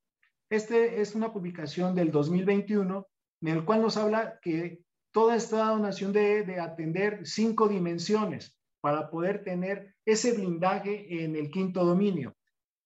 [0.49, 3.07] Este es una publicación del 2021
[3.41, 4.81] en el cual nos habla que
[5.11, 11.51] toda Estado nación debe de atender cinco dimensiones para poder tener ese blindaje en el
[11.51, 12.35] quinto dominio.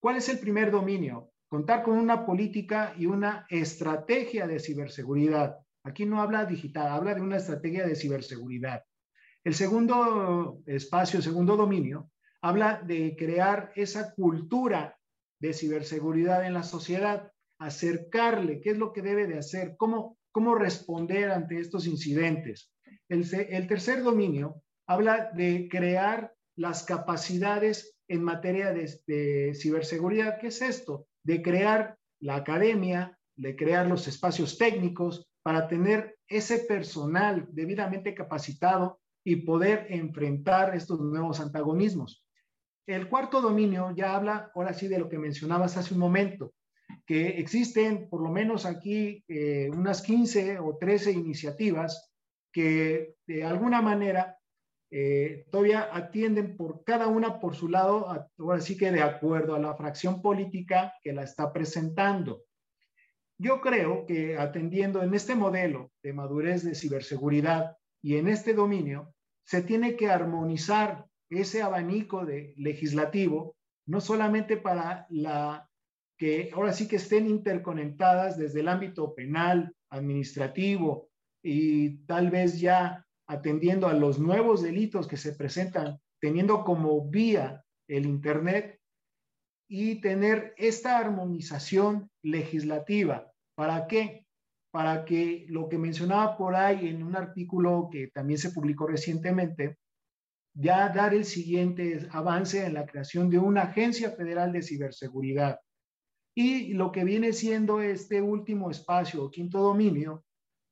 [0.01, 1.31] ¿Cuál es el primer dominio?
[1.47, 5.57] Contar con una política y una estrategia de ciberseguridad.
[5.83, 8.83] Aquí no habla digital, habla de una estrategia de ciberseguridad.
[9.45, 14.97] El segundo espacio, segundo dominio, habla de crear esa cultura
[15.39, 20.55] de ciberseguridad en la sociedad, acercarle qué es lo que debe de hacer, cómo, cómo
[20.55, 22.73] responder ante estos incidentes.
[23.07, 30.39] El, tercer dominio habla de crear las capacidades en materia de ciberseguridad.
[30.41, 31.07] ¿Qué es esto?
[31.27, 39.01] De crear la academia, de crear los espacios técnicos, para tener ese personal debidamente capacitado
[39.25, 42.25] y poder enfrentar estos nuevos antagonismos.
[42.87, 46.53] El cuarto dominio ya habla ahora sí de lo que mencionabas hace un momento,
[47.05, 52.09] que existen por lo menos aquí eh, unas 15 o 13 iniciativas
[52.53, 54.36] que de alguna manera
[54.89, 59.59] eh, todavía atienden por cada una por su lado, ahora sí que de acuerdo a
[59.59, 62.43] la fracción política que la está presentando.
[63.37, 69.13] Yo creo que atendiendo en este modelo de madurez de ciberseguridad y en este dominio,
[69.45, 75.69] se tiene que armonizar ese abanico de legislativo, no solamente para la
[76.17, 81.09] que ahora sí que estén interconectadas desde el ámbito penal, administrativo
[81.43, 87.63] y tal vez ya atendiendo a los nuevos delitos que se presentan, teniendo como vía
[87.87, 88.79] el Internet,
[89.69, 93.31] y tener esta armonización legislativa.
[93.55, 94.25] ¿Para qué?
[94.71, 99.77] Para que lo que mencionaba por ahí en un artículo que también se publicó recientemente,
[100.53, 105.59] ya dar el siguiente avance en la creación de una agencia federal de ciberseguridad.
[106.35, 110.23] Y lo que viene siendo este último espacio quinto dominio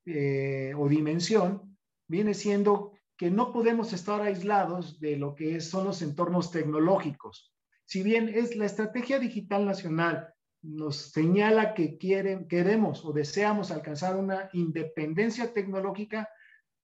[0.05, 1.74] eh, o dimensión,
[2.07, 7.53] viene siendo que no podemos estar aislados de lo que son los entornos tecnológicos.
[7.85, 14.49] Si bien es la estrategia digital nacional nos señala que queremos o deseamos alcanzar una
[14.53, 16.27] independencia tecnológica,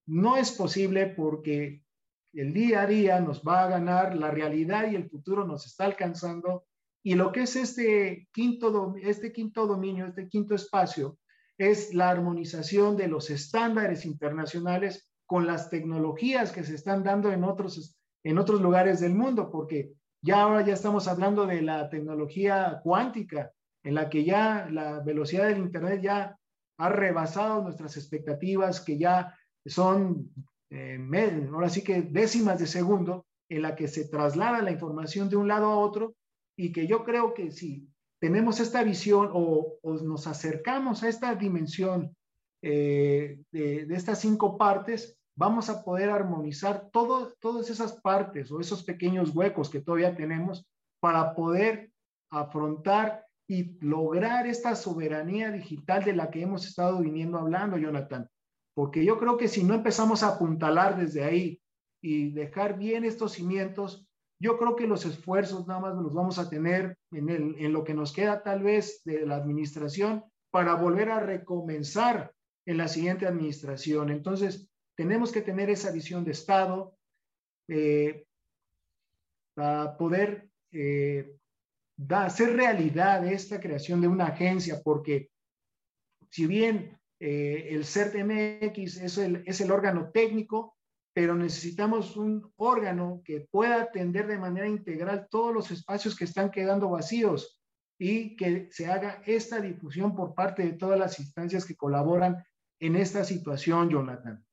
[0.05, 1.83] no es posible porque
[2.33, 5.85] el día a día nos va a ganar la realidad y el futuro nos está
[5.85, 6.65] alcanzando.
[7.03, 11.17] Y lo que es este quinto, este quinto dominio, este quinto espacio,
[11.57, 17.45] es la armonización de los estándares internacionales con las tecnologías que se están dando en
[17.45, 22.81] otros, en otros lugares del mundo, porque ya ahora ya estamos hablando de la tecnología
[22.83, 26.37] cuántica, en la que ya la velocidad del Internet ya
[26.77, 29.33] ha rebasado nuestras expectativas, que ya
[29.65, 30.33] son,
[30.69, 30.99] eh,
[31.53, 35.47] ahora sí que décimas de segundo, en la que se traslada la información de un
[35.47, 36.13] lado a otro
[36.57, 37.87] y que yo creo que si
[38.19, 42.13] tenemos esta visión o, nos acercamos a esta dimensión
[42.61, 48.59] eh, de, de, estas cinco partes, vamos a poder armonizar todo, todas esas partes o
[48.59, 50.65] esos pequeños huecos que todavía tenemos
[50.99, 51.91] para poder
[52.29, 58.29] afrontar y lograr esta soberanía digital de la que hemos estado viniendo hablando, Jonathan.
[58.73, 61.61] Porque yo creo que si no empezamos a apuntalar desde ahí
[62.01, 64.07] y dejar bien estos cimientos,
[64.39, 67.83] yo creo que los esfuerzos nada más los vamos a tener en, el, en lo
[67.83, 72.33] que nos queda tal vez de la administración para volver a recomenzar
[72.65, 74.09] en la siguiente administración.
[74.09, 76.95] Entonces, tenemos que tener esa visión de Estado
[77.67, 78.25] eh,
[79.53, 81.37] para poder eh,
[81.95, 85.29] da, hacer realidad esta creación de una agencia, porque
[86.29, 90.77] si bien eh, el CERT-MX es el, es el órgano técnico,
[91.13, 96.49] pero necesitamos un órgano que pueda atender de manera integral todos los espacios que están
[96.51, 97.61] quedando vacíos
[97.99, 102.43] y que se haga esta difusión por parte de todas las instancias que colaboran
[102.79, 104.43] en esta situación, Jonathan.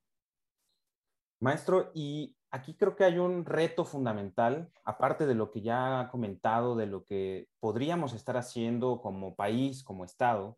[1.41, 6.09] Maestro, y aquí creo que hay un reto fundamental, aparte de lo que ya ha
[6.11, 10.57] comentado, de lo que podríamos estar haciendo como país, como Estado.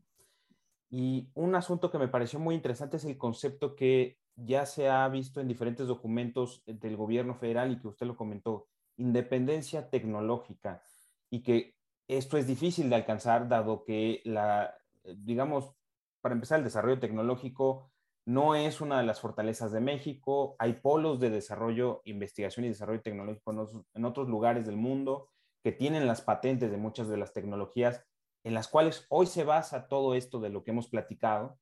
[0.88, 5.06] Y un asunto que me pareció muy interesante es el concepto que ya se ha
[5.08, 10.82] visto en diferentes documentos del gobierno federal y que usted lo comentó, independencia tecnológica,
[11.30, 11.76] y que
[12.08, 15.74] esto es difícil de alcanzar dado que la, digamos,
[16.20, 17.90] para empezar, el desarrollo tecnológico
[18.26, 20.56] no es una de las fortalezas de México.
[20.58, 25.28] Hay polos de desarrollo, investigación y desarrollo tecnológico en otros lugares del mundo
[25.62, 28.04] que tienen las patentes de muchas de las tecnologías
[28.44, 31.58] en las cuales hoy se basa todo esto de lo que hemos platicado,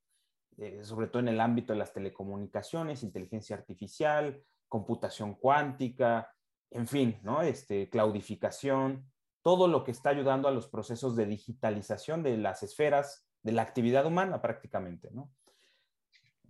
[0.57, 6.33] eh, sobre todo en el ámbito de las telecomunicaciones, inteligencia artificial, computación cuántica,
[6.71, 7.41] en fin, ¿no?
[7.41, 13.27] Este, claudificación, todo lo que está ayudando a los procesos de digitalización de las esferas
[13.41, 15.31] de la actividad humana prácticamente, ¿no?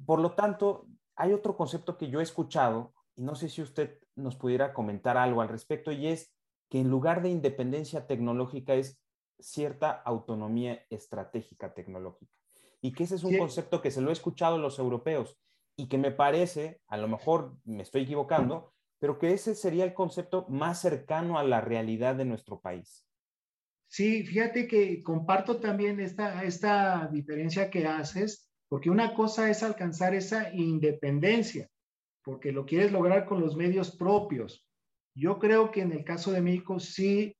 [0.06, 4.00] Por lo tanto, hay otro concepto que yo he escuchado y no sé si usted
[4.16, 6.34] nos pudiera comentar algo al respecto y es
[6.70, 9.02] que en lugar de independencia tecnológica es
[9.40, 12.32] cierta autonomía estratégica tecnológica.
[12.82, 15.38] Y que ese es un concepto que se lo he escuchado a los europeos
[15.76, 19.94] y que me parece, a lo mejor me estoy equivocando, pero que ese sería el
[19.94, 23.06] concepto más cercano a la realidad de nuestro país.
[23.88, 30.14] Sí, fíjate que comparto también esta, esta diferencia que haces, porque una cosa es alcanzar
[30.14, 31.68] esa independencia,
[32.24, 34.64] porque lo quieres lograr con los medios propios.
[35.16, 37.36] Yo creo que en el caso de México sí,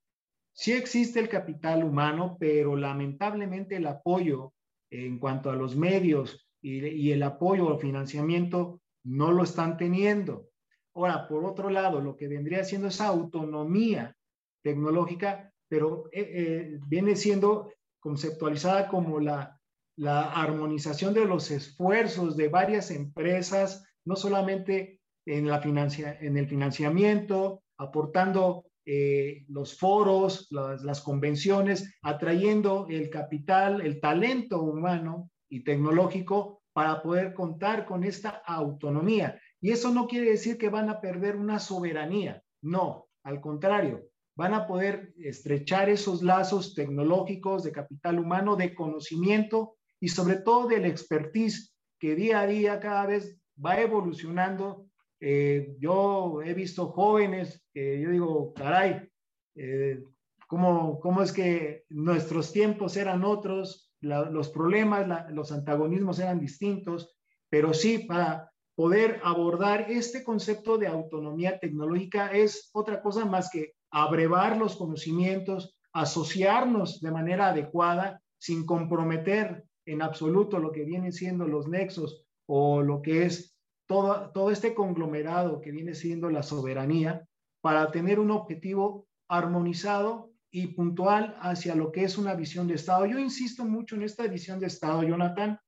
[0.52, 4.52] sí existe el capital humano, pero lamentablemente el apoyo
[4.90, 10.48] en cuanto a los medios y, el apoyo al financiamiento no lo están teniendo.
[10.94, 14.16] Ahora, por otro lado, lo que vendría siendo esa autonomía
[14.62, 19.59] tecnológica, pero eh, eh, viene siendo conceptualizada como la,
[19.96, 26.48] la armonización de los esfuerzos de varias empresas, no solamente en, la financia, en el
[26.48, 35.64] financiamiento, aportando eh, los foros, las, las, convenciones, atrayendo el capital, el talento humano y
[35.64, 39.38] tecnológico para poder contar con esta autonomía.
[39.60, 44.54] Y eso no quiere decir que van a perder una soberanía, no, al contrario, van
[44.54, 50.86] a poder estrechar esos lazos tecnológicos de capital humano, de conocimiento y sobre todo del
[50.86, 54.86] expertise que día a día cada vez va evolucionando.
[55.20, 59.06] Eh, yo he visto jóvenes que yo digo, caray,
[59.54, 60.02] eh,
[60.48, 67.14] ¿cómo, ¿cómo, es que nuestros tiempos eran otros, los problemas, los antagonismos eran distintos,
[67.50, 73.74] pero sí para poder abordar este concepto de autonomía tecnológica es otra cosa más que
[73.90, 81.46] abrevar los conocimientos, asociarnos de manera adecuada sin comprometer en absoluto lo que vienen siendo
[81.46, 87.26] los nexos o lo que es todo, todo este conglomerado que viene siendo la soberanía
[87.60, 93.06] para tener un objetivo armonizado y puntual hacia lo que es una visión de Estado.
[93.06, 95.58] Yo insisto mucho en esta visión de Estado, Jonathan,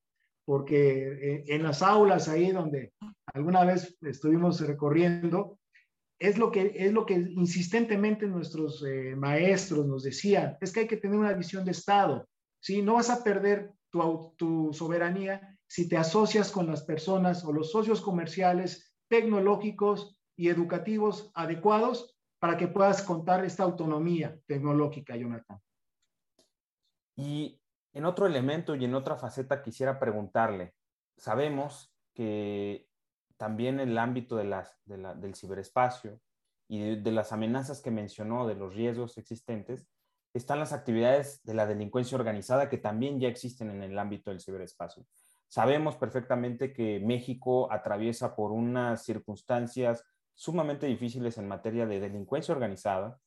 [0.45, 2.93] porque eh, en las aulas ahí donde
[3.33, 5.59] alguna vez estuvimos recorriendo,
[6.19, 10.87] es lo que, es lo que insistentemente nuestros eh, maestros nos decían, es que hay
[10.87, 12.29] que tener una visión de Estado,
[12.61, 12.83] ¿sí?
[12.83, 18.01] No vas a perder tu, soberanía si te asocias con las personas o los socios
[18.01, 25.61] comerciales, tecnológicos y educativos adecuados para que puedas contar esta autonomía tecnológica, Jonathan.
[27.17, 27.61] Y
[27.93, 30.75] en otro elemento y en otra faceta quisiera preguntarle,
[31.17, 32.89] sabemos que
[33.37, 36.21] también en el ámbito de las, del ciberespacio
[36.69, 39.87] y de, las amenazas que mencionó, de los riesgos existentes,
[40.35, 44.41] están las actividades de la delincuencia organizada que también ya existen en el ámbito del
[44.41, 45.05] ciberespacio.
[45.49, 50.05] Sabemos perfectamente que México atraviesa por unas circunstancias
[50.35, 53.19] sumamente difíciles en materia de delincuencia organizada,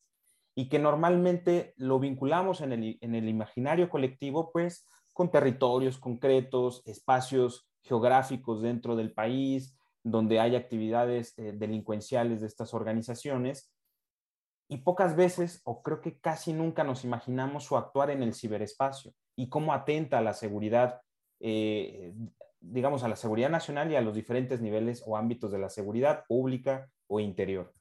[0.55, 6.81] y que normalmente lo vinculamos en el, en el imaginario colectivo, pues con territorios concretos,
[6.85, 13.74] espacios geográficos dentro del país, donde hay actividades eh, delincuenciales de estas organizaciones.
[14.68, 19.13] Y pocas veces, o creo que casi nunca nos imaginamos su actuar en el ciberespacio
[19.36, 21.01] y cómo atenta a la seguridad,
[21.39, 22.13] eh,
[22.59, 26.26] digamos, a la seguridad nacional y a los diferentes niveles o ámbitos de la seguridad
[26.28, 27.72] pública o interior.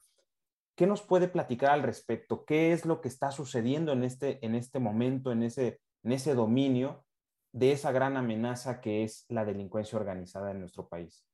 [0.77, 2.45] ¿Qué nos puede platicar al respecto?
[2.45, 6.35] ¿Qué es lo que está sucediendo en este, en este momento, en ese, en ese
[6.35, 7.05] dominio
[7.53, 11.25] de esa gran amenaza que es la delincuencia organizada en nuestro país?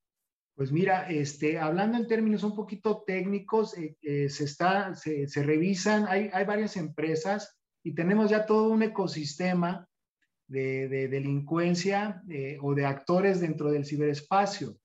[0.54, 6.06] Pues mira, este, hablando en términos un poquito técnicos, eh, eh, se, está, se, revisan,
[6.06, 9.88] hay, hay varias empresas y tenemos ya todo un ecosistema
[10.46, 14.76] de, de delincuencia eh, o de actores dentro del ciberespacio.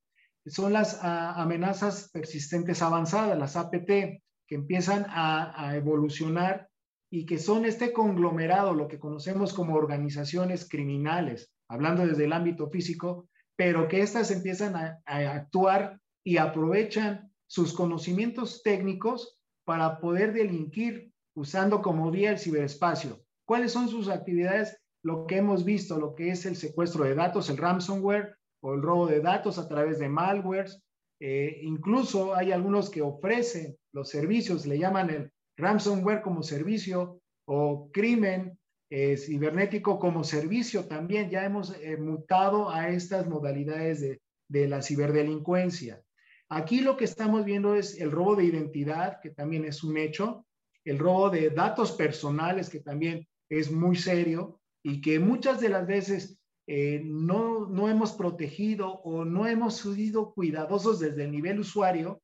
[0.45, 6.69] Son las ah, amenazas persistentes avanzadas, las APT, que empiezan a evolucionar
[7.09, 12.69] y que son este conglomerado, lo que conocemos como organizaciones criminales, hablando desde el ámbito
[12.69, 21.11] físico, pero que éstas empiezan a, actuar y aprovechan sus conocimientos técnicos para poder delinquir
[21.35, 23.19] usando como vía el ciberespacio.
[23.45, 24.77] ¿Cuáles son sus actividades?
[25.03, 28.81] Lo que hemos visto, lo que es el secuestro de datos, el ransomware o el
[28.81, 30.81] robo de datos a través de malwares.
[31.19, 37.89] Eh, incluso hay algunos que ofrecen los servicios, le llaman el ransomware como servicio o
[37.93, 38.57] crimen
[38.89, 41.29] eh, cibernético como servicio también.
[41.29, 46.01] Ya hemos eh, mutado a estas modalidades de, de la ciberdelincuencia.
[46.49, 50.45] Aquí lo que estamos viendo es el robo de identidad, que también es un hecho,
[50.83, 55.87] el robo de datos personales, que también es muy serio y que muchas de las
[55.87, 62.21] veces eh, no, no hemos protegido o no hemos sido cuidadosos desde el nivel usuario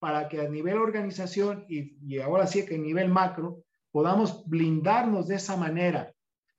[0.00, 5.28] para que a nivel organización y, y ahora sí que a nivel macro podamos blindarnos
[5.28, 6.12] de esa manera.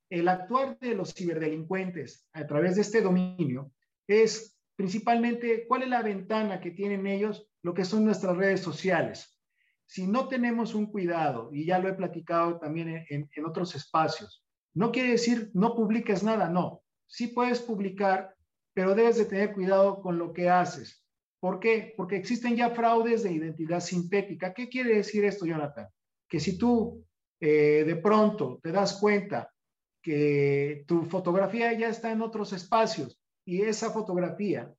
[0.10, 3.72] El actuar de los ciberdelincuentes a través de este dominio
[4.08, 9.40] es principalmente cuál es la ventana que tienen ellos, lo que son nuestras redes sociales.
[9.86, 14.46] Si no tenemos un cuidado, y ya lo he platicado también en, en otros espacios,
[14.74, 16.82] no quiere decir no publiques nada, no.
[17.08, 18.36] Sí puedes publicar,
[18.74, 21.06] pero debes de tener cuidado con lo que haces.
[21.40, 21.94] ¿Por qué?
[21.98, 24.54] Porque existen ya fraudes de identidad sintética.
[24.54, 25.88] ¿Qué quiere decir esto, Jonathan?
[26.30, 27.04] Que si tú
[27.42, 29.52] eh, de pronto te das cuenta
[30.02, 34.74] que tu fotografía ya está en otros espacios y esa fotografía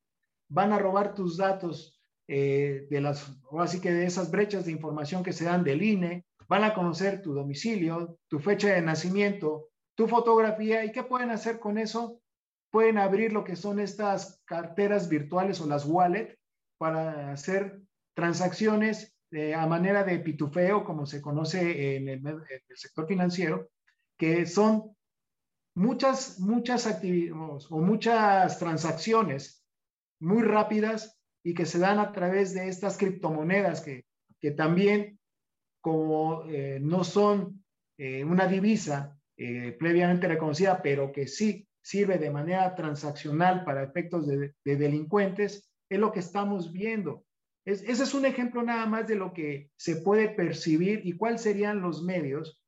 [0.48, 4.72] van a robar tus datos eh, de las, o así que de esas brechas de
[4.72, 9.70] información que se dan del INE, van a conocer tu domicilio, tu fecha de nacimiento,
[9.96, 12.20] tu fotografía y qué pueden hacer con eso?
[12.70, 16.38] Pueden abrir lo que son estas carteras virtuales o las wallet
[16.78, 17.80] para hacer
[18.14, 22.22] transacciones a manera de pitufeo, como se conoce en el,
[22.74, 23.70] sector financiero,
[24.18, 24.94] que son
[25.74, 29.64] muchas, muchas actividades o muchas transacciones
[30.20, 34.04] muy rápidas y que se dan a través de estas criptomonedas que,
[34.38, 35.18] que también,
[35.80, 37.64] como eh, no son
[37.98, 44.26] eh, una divisa eh, previamente reconocida, pero que sí sirve de manera transaccional para efectos
[44.28, 47.24] de delincuentes, es lo que estamos viendo
[47.64, 51.80] ese es un ejemplo nada más de lo que se puede percibir y cuáles serían
[51.80, 52.58] los medios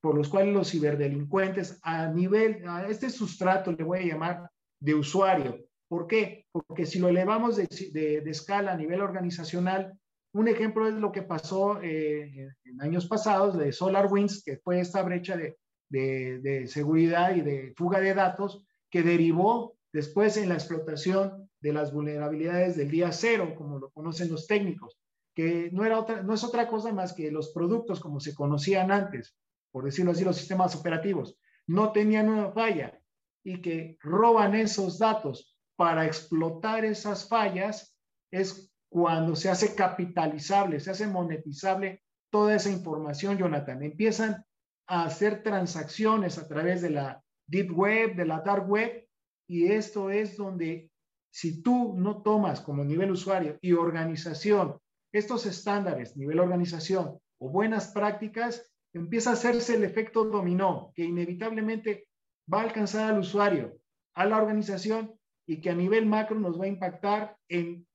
[0.00, 4.94] por los cuales los ciberdelincuentes a nivel, a este sustrato le voy a llamar de
[4.94, 5.58] usuario.
[5.88, 6.46] ¿Por qué?
[6.52, 9.98] Porque si lo elevamos de, escala a nivel organizacional,
[10.34, 15.02] un ejemplo es lo que pasó eh, en años pasados de SolarWinds, que fue esta
[15.02, 15.56] brecha de,
[15.88, 21.92] de seguridad y de fuga de datos que derivó después en la explotación de las
[21.92, 24.98] vulnerabilidades del día cero, como lo conocen los técnicos,
[25.34, 28.90] que no, era otra, no es otra cosa más que los productos como se conocían
[28.90, 29.36] antes,
[29.70, 32.98] por decirlo así, los sistemas operativos, no tenían una falla
[33.44, 37.96] y que roban esos datos para explotar esas fallas,
[38.30, 43.82] es cuando se hace capitalizable, se hace monetizable toda esa información, Jonathan.
[43.82, 44.44] Empiezan
[44.86, 49.07] a hacer transacciones a través de la deep web, de la dark web,
[49.48, 50.90] y esto es donde
[51.30, 54.78] si tú no tomas como nivel usuario y organización
[55.12, 62.08] estos estándares, nivel organización o buenas prácticas, empieza a hacerse el efecto dominó que inevitablemente
[62.52, 63.78] va a alcanzar al usuario,
[64.14, 65.14] a la organización
[65.46, 67.86] y que a nivel macro nos va a impactar en,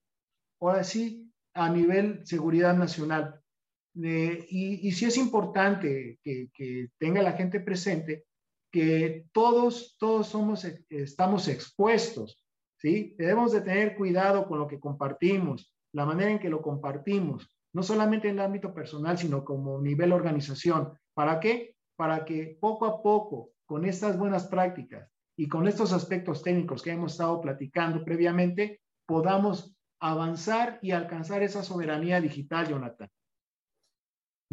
[0.60, 3.40] ahora sí, a nivel seguridad nacional.
[4.02, 8.26] Eh, y, y sí es importante que, que tenga la gente presente
[8.74, 12.44] que todos, todos somos, estamos expuestos
[12.84, 13.16] ¿sí?
[13.18, 17.82] Debemos de tener cuidado con lo que compartimos, la manera en que lo compartimos, no
[17.82, 20.92] solamente en el ámbito personal, sino como nivel organización.
[21.14, 21.76] ¿Para qué?
[21.96, 26.92] Para que poco a poco, con estas buenas prácticas y con estos aspectos técnicos que
[26.92, 33.10] hemos estado platicando previamente, podamos avanzar y alcanzar esa soberanía digital, Jonathan.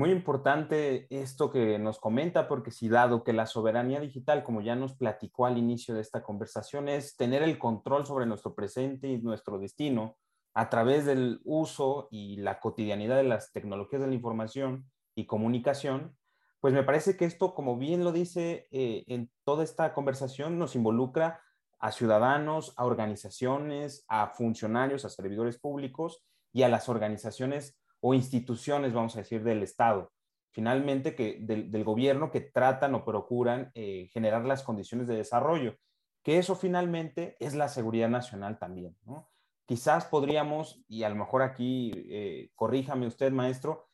[0.01, 4.75] Muy importante esto que nos comenta, porque si dado que la soberanía digital, como ya
[4.75, 9.21] nos platicó al inicio de esta conversación, es tener el control sobre nuestro presente y
[9.21, 10.17] nuestro destino,
[10.55, 16.17] a través del uso y la cotidianidad de las tecnologías de la información y comunicación,
[16.61, 20.77] pues me parece que esto, como bien lo dice eh, en toda esta conversación, nos
[20.77, 21.43] involucra
[21.79, 26.25] a ciudadanos, a organizaciones, a funcionarios, a servidores públicos
[26.55, 30.11] y a las organizaciones o instituciones, vamos a decir, del Estado,
[30.51, 35.77] finalmente que del, gobierno que tratan o procuran eh, generar las condiciones de desarrollo,
[36.23, 38.97] que eso finalmente es la seguridad nacional también.
[39.67, 43.89] Quizás podríamos, y a lo mejor aquí eh, corríjame usted, maestro,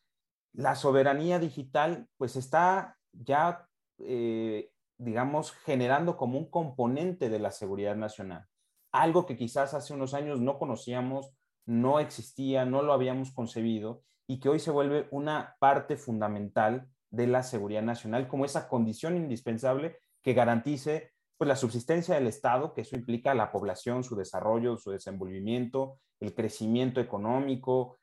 [0.53, 7.95] la soberanía digital pues está ya, eh, digamos, generando como un componente de la seguridad
[7.95, 8.47] nacional.
[8.91, 11.31] Algo que quizás hace unos años no conocíamos,
[11.67, 17.27] no existía, no lo habíamos concebido y que hoy se vuelve una parte fundamental de
[17.27, 22.81] la seguridad nacional como esa condición indispensable que garantice pues, la subsistencia del Estado, que
[22.81, 27.99] eso implica la población, su desarrollo, su desenvolvimiento, el crecimiento económico,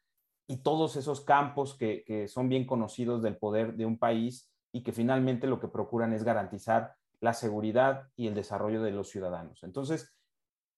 [0.48, 4.92] y todos esos campos que, son bien conocidos del poder de un país y que
[4.92, 9.64] finalmente lo que procuran es garantizar la seguridad y el desarrollo de los ciudadanos.
[9.64, 10.14] Entonces,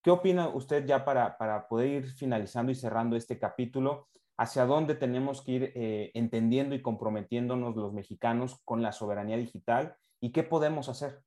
[0.05, 4.07] ¿qué opina usted ya para, poder ir finalizando y cerrando este capítulo?
[4.37, 9.95] ¿Hacia dónde tenemos que ir eh, entendiendo y comprometiéndonos los mexicanos con la soberanía digital
[10.21, 11.21] y qué podemos hacer?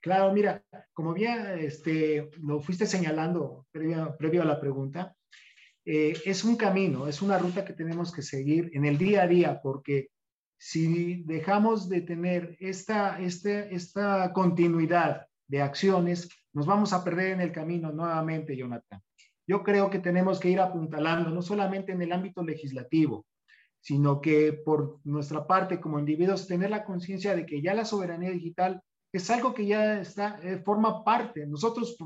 [0.00, 0.64] Claro, mira,
[0.94, 5.14] como bien este, lo fuiste señalando previo a la pregunta,
[5.84, 9.26] eh, es un camino, es una ruta que tenemos que seguir en el día a
[9.26, 10.08] día, porque
[10.56, 17.40] si dejamos de tener esta, este, esta continuidad de acciones, nos vamos a perder en
[17.40, 19.00] el camino nuevamente, Jonathan.
[19.46, 23.26] Yo creo que tenemos que ir apuntalando, no solamente en el ámbito legislativo,
[23.80, 28.30] sino que por nuestra parte como individuos tener la conciencia de que ya la soberanía
[28.30, 28.82] digital
[29.12, 31.96] es algo que ya está, eh, forma parte, nosotros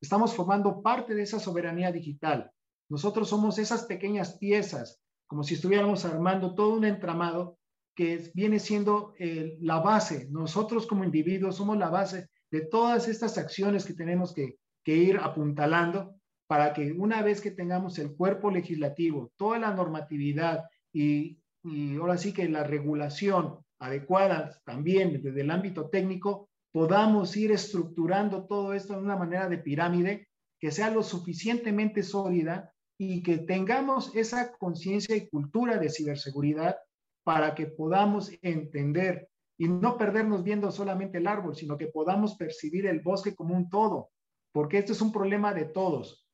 [0.00, 2.50] estamos formando parte de esa soberanía digital.
[2.88, 7.58] Nosotros somos esas pequeñas piezas, como si estuviéramos armando todo un entramado
[7.96, 10.28] que viene siendo eh, la base.
[10.30, 16.14] Nosotros como individuos somos la base de todas estas acciones que tenemos que, ir apuntalando
[16.46, 22.16] para que una vez que tengamos el cuerpo legislativo, toda la normatividad y, y ahora
[22.16, 28.92] sí que la regulación adecuada también desde el ámbito técnico, podamos ir estructurando todo esto
[28.92, 30.28] de una manera de pirámide
[30.60, 36.76] que sea lo suficientemente sólida y que tengamos esa conciencia y cultura de ciberseguridad
[37.24, 39.28] para que podamos entender
[39.58, 43.70] y no perdernos viendo solamente el árbol, sino que podamos percibir el bosque como un
[43.70, 44.10] todo,
[44.52, 46.26] porque este es un problema de todos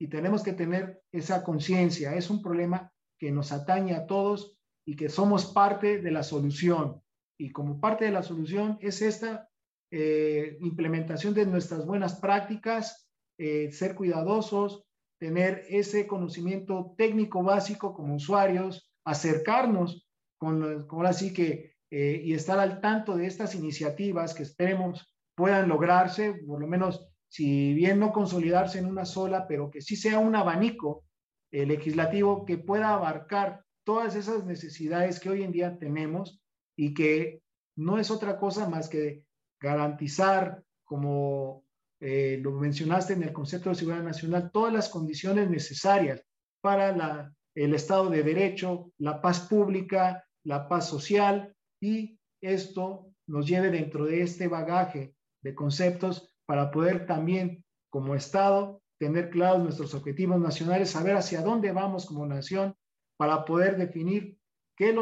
[0.00, 4.56] y tenemos que tener esa conciencia, es un problema que nos atañe a todos
[4.86, 7.02] y que somos parte de la solución.
[7.38, 9.50] Y como parte de la solución es esta
[9.90, 14.86] eh, implementación de nuestras buenas prácticas, eh, ser cuidadosos,
[15.18, 20.08] tener ese conocimiento técnico básico como usuarios, acercarnos
[20.38, 25.68] con, con así que, eh, y estar al tanto de estas iniciativas que esperemos puedan
[25.68, 30.18] lograrse, por lo menos si bien no consolidarse en una sola, pero que sí sea
[30.18, 31.04] un abanico
[31.50, 36.40] eh, legislativo que pueda abarcar todas esas necesidades que hoy en día tenemos
[36.76, 37.42] y que
[37.76, 39.24] no es otra cosa más que
[39.60, 41.64] garantizar como
[42.00, 46.24] eh, lo mencionaste en el concepto de seguridad nacional, todas las condiciones necesarias
[46.60, 53.70] para el Estado de Derecho, la paz pública, la paz social y esto nos lleve
[53.70, 60.38] dentro de este bagaje de conceptos para poder también como Estado tener claros nuestros objetivos
[60.40, 62.74] nacionales, saber hacia dónde vamos como nación
[63.16, 64.38] para poder definir
[64.76, 64.94] qué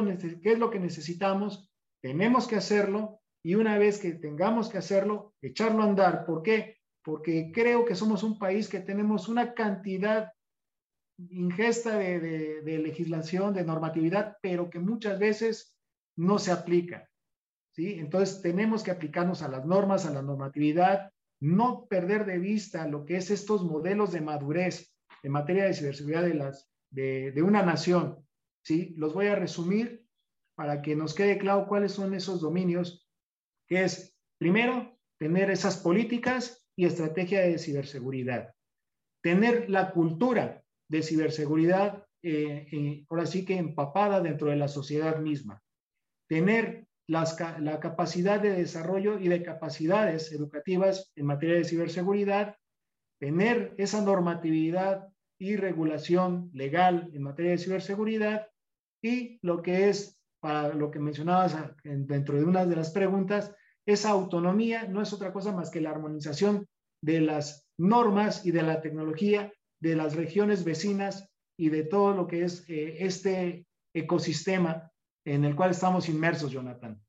[0.43, 1.71] qué es lo que necesitamos,
[2.01, 6.27] tenemos que hacerlo y una vez que tengamos que hacerlo, echarlo a andar.
[6.27, 6.79] ¿Por qué?
[7.09, 10.31] porque creo que somos un país que tenemos una cantidad
[11.31, 15.75] ingesta de, legislación, de normatividad, pero que muchas veces
[16.19, 17.09] no se aplica.
[17.71, 17.95] ¿sí?
[17.95, 23.05] Entonces tenemos que aplicarnos a las normas, a la normatividad, no perder de vista lo
[23.05, 24.93] que es estos modelos de madurez
[25.23, 28.27] en materia de ciberseguridad de, las, de, una nación.
[28.65, 28.95] ¿sí?
[28.97, 30.05] Los voy a resumir
[30.57, 33.09] para que nos quede claro cuáles son esos dominios,
[33.69, 38.53] que es, primero, tener esas políticas y estrategia de ciberseguridad.
[39.23, 45.21] Tener la cultura de ciberseguridad, eh, eh, ahora sí que empapada dentro de la sociedad
[45.21, 45.63] misma.
[46.29, 52.57] Tener la capacidad de desarrollo y de capacidades educativas en materia de ciberseguridad.
[53.19, 55.09] Tener esa normatividad
[55.39, 58.49] y regulación legal en materia de ciberseguridad.
[59.03, 63.55] Y lo que es, para lo que mencionabas dentro de una de las preguntas,
[63.87, 66.67] esa autonomía no es otra cosa más que la armonización
[67.03, 72.27] de las normas y de la tecnología de las regiones vecinas y de todo lo
[72.27, 74.91] que es eh, este ecosistema
[75.35, 77.01] en el cual estamos inmersos, Jonathan.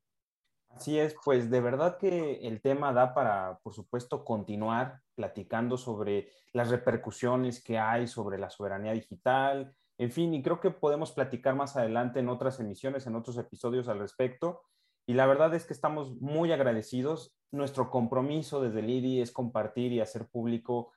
[0.68, 6.30] Así es, pues de verdad que el tema da para, por supuesto, continuar platicando sobre
[6.52, 11.54] las repercusiones que hay sobre la soberanía digital, en fin, y creo que podemos platicar
[11.54, 14.62] más adelante en otras emisiones, en otros episodios al respecto.
[15.06, 17.36] Y la verdad es que estamos muy agradecidos.
[17.50, 20.92] Nuestro compromiso desde el es compartir y hacer público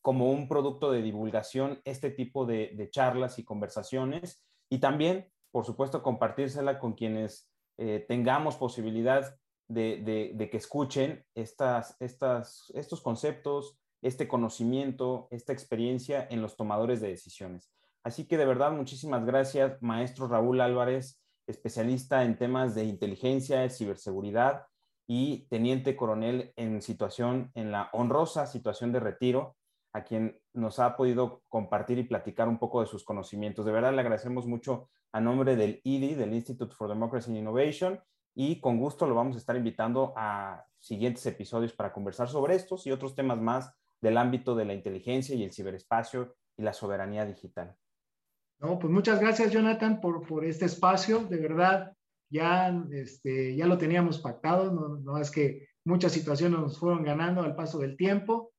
[0.00, 6.02] como un producto de divulgación este tipo de, charlas y conversaciones y también, por supuesto,
[6.02, 9.38] compartírsela con quienes eh, tengamos posibilidad
[9.68, 17.72] de, que escuchen estas, estos conceptos, este conocimiento, esta experiencia en los tomadores de decisiones.
[18.04, 24.66] Así que de verdad, muchísimas gracias, maestro Raúl Álvarez, especialista en temas de inteligencia, ciberseguridad
[25.06, 29.56] y teniente coronel en situación, en la honrosa situación de retiro,
[29.94, 33.64] a quien nos ha podido compartir y platicar un poco de sus conocimientos.
[33.64, 37.98] De verdad, le agradecemos mucho a nombre del IDI, del Institute for Democracy and Innovation,
[38.34, 42.86] y con gusto lo vamos a estar invitando a siguientes episodios para conversar sobre estos
[42.86, 47.24] y otros temas más del ámbito de la inteligencia y el ciberespacio y la soberanía
[47.24, 47.74] digital.
[48.58, 51.20] No, pues muchas gracias, Jonathan, por, por este espacio.
[51.20, 51.96] De verdad,
[52.28, 57.40] ya, este, ya lo teníamos pactado, no, no es que muchas situaciones nos fueron ganando
[57.40, 58.52] al paso del tiempo.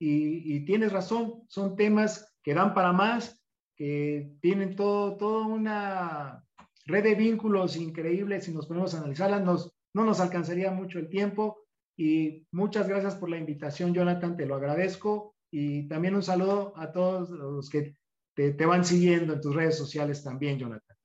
[0.00, 3.37] Y, y, tienes razón, son temas que dan para más,
[3.78, 6.44] que tienen todo, toda una
[6.84, 9.44] red de vínculos increíbles si nos ponemos a analizarlas.
[9.44, 11.64] Nos, no nos alcanzaría mucho el tiempo.
[11.96, 15.36] Y muchas gracias por la invitación, Jonathan, te lo agradezco.
[15.50, 17.96] Y también un saludo a todos los que
[18.34, 20.96] te, van siguiendo en tus redes sociales también, Jonathan.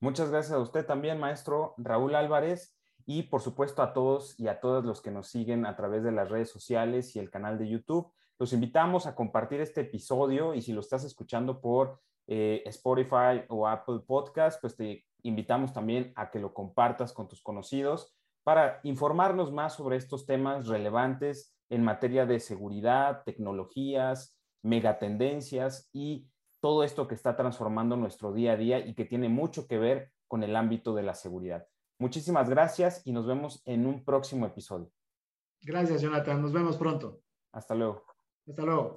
[0.00, 2.74] Muchas gracias a usted también, maestro Raúl Álvarez,
[3.06, 6.12] y por supuesto a todos y a todos los que nos siguen a través de
[6.12, 8.12] las redes sociales y el canal de YouTube.
[8.40, 13.68] Los invitamos a compartir este episodio y si lo estás escuchando por eh, Spotify o
[13.68, 19.52] Apple Podcast, pues te invitamos también a que lo compartas con tus conocidos para informarnos
[19.52, 26.26] más sobre estos temas relevantes en materia de seguridad, tecnologías, megatendencias y
[26.60, 30.12] todo esto que está transformando nuestro día a día y que tiene mucho que ver
[30.28, 31.66] con el ámbito de la seguridad.
[31.98, 34.90] Muchísimas gracias y nos vemos en un próximo episodio.
[35.60, 36.40] Gracias, Jonathan.
[36.40, 37.20] Nos vemos pronto.
[37.52, 38.09] Hasta luego.
[38.50, 38.96] Hasta luego.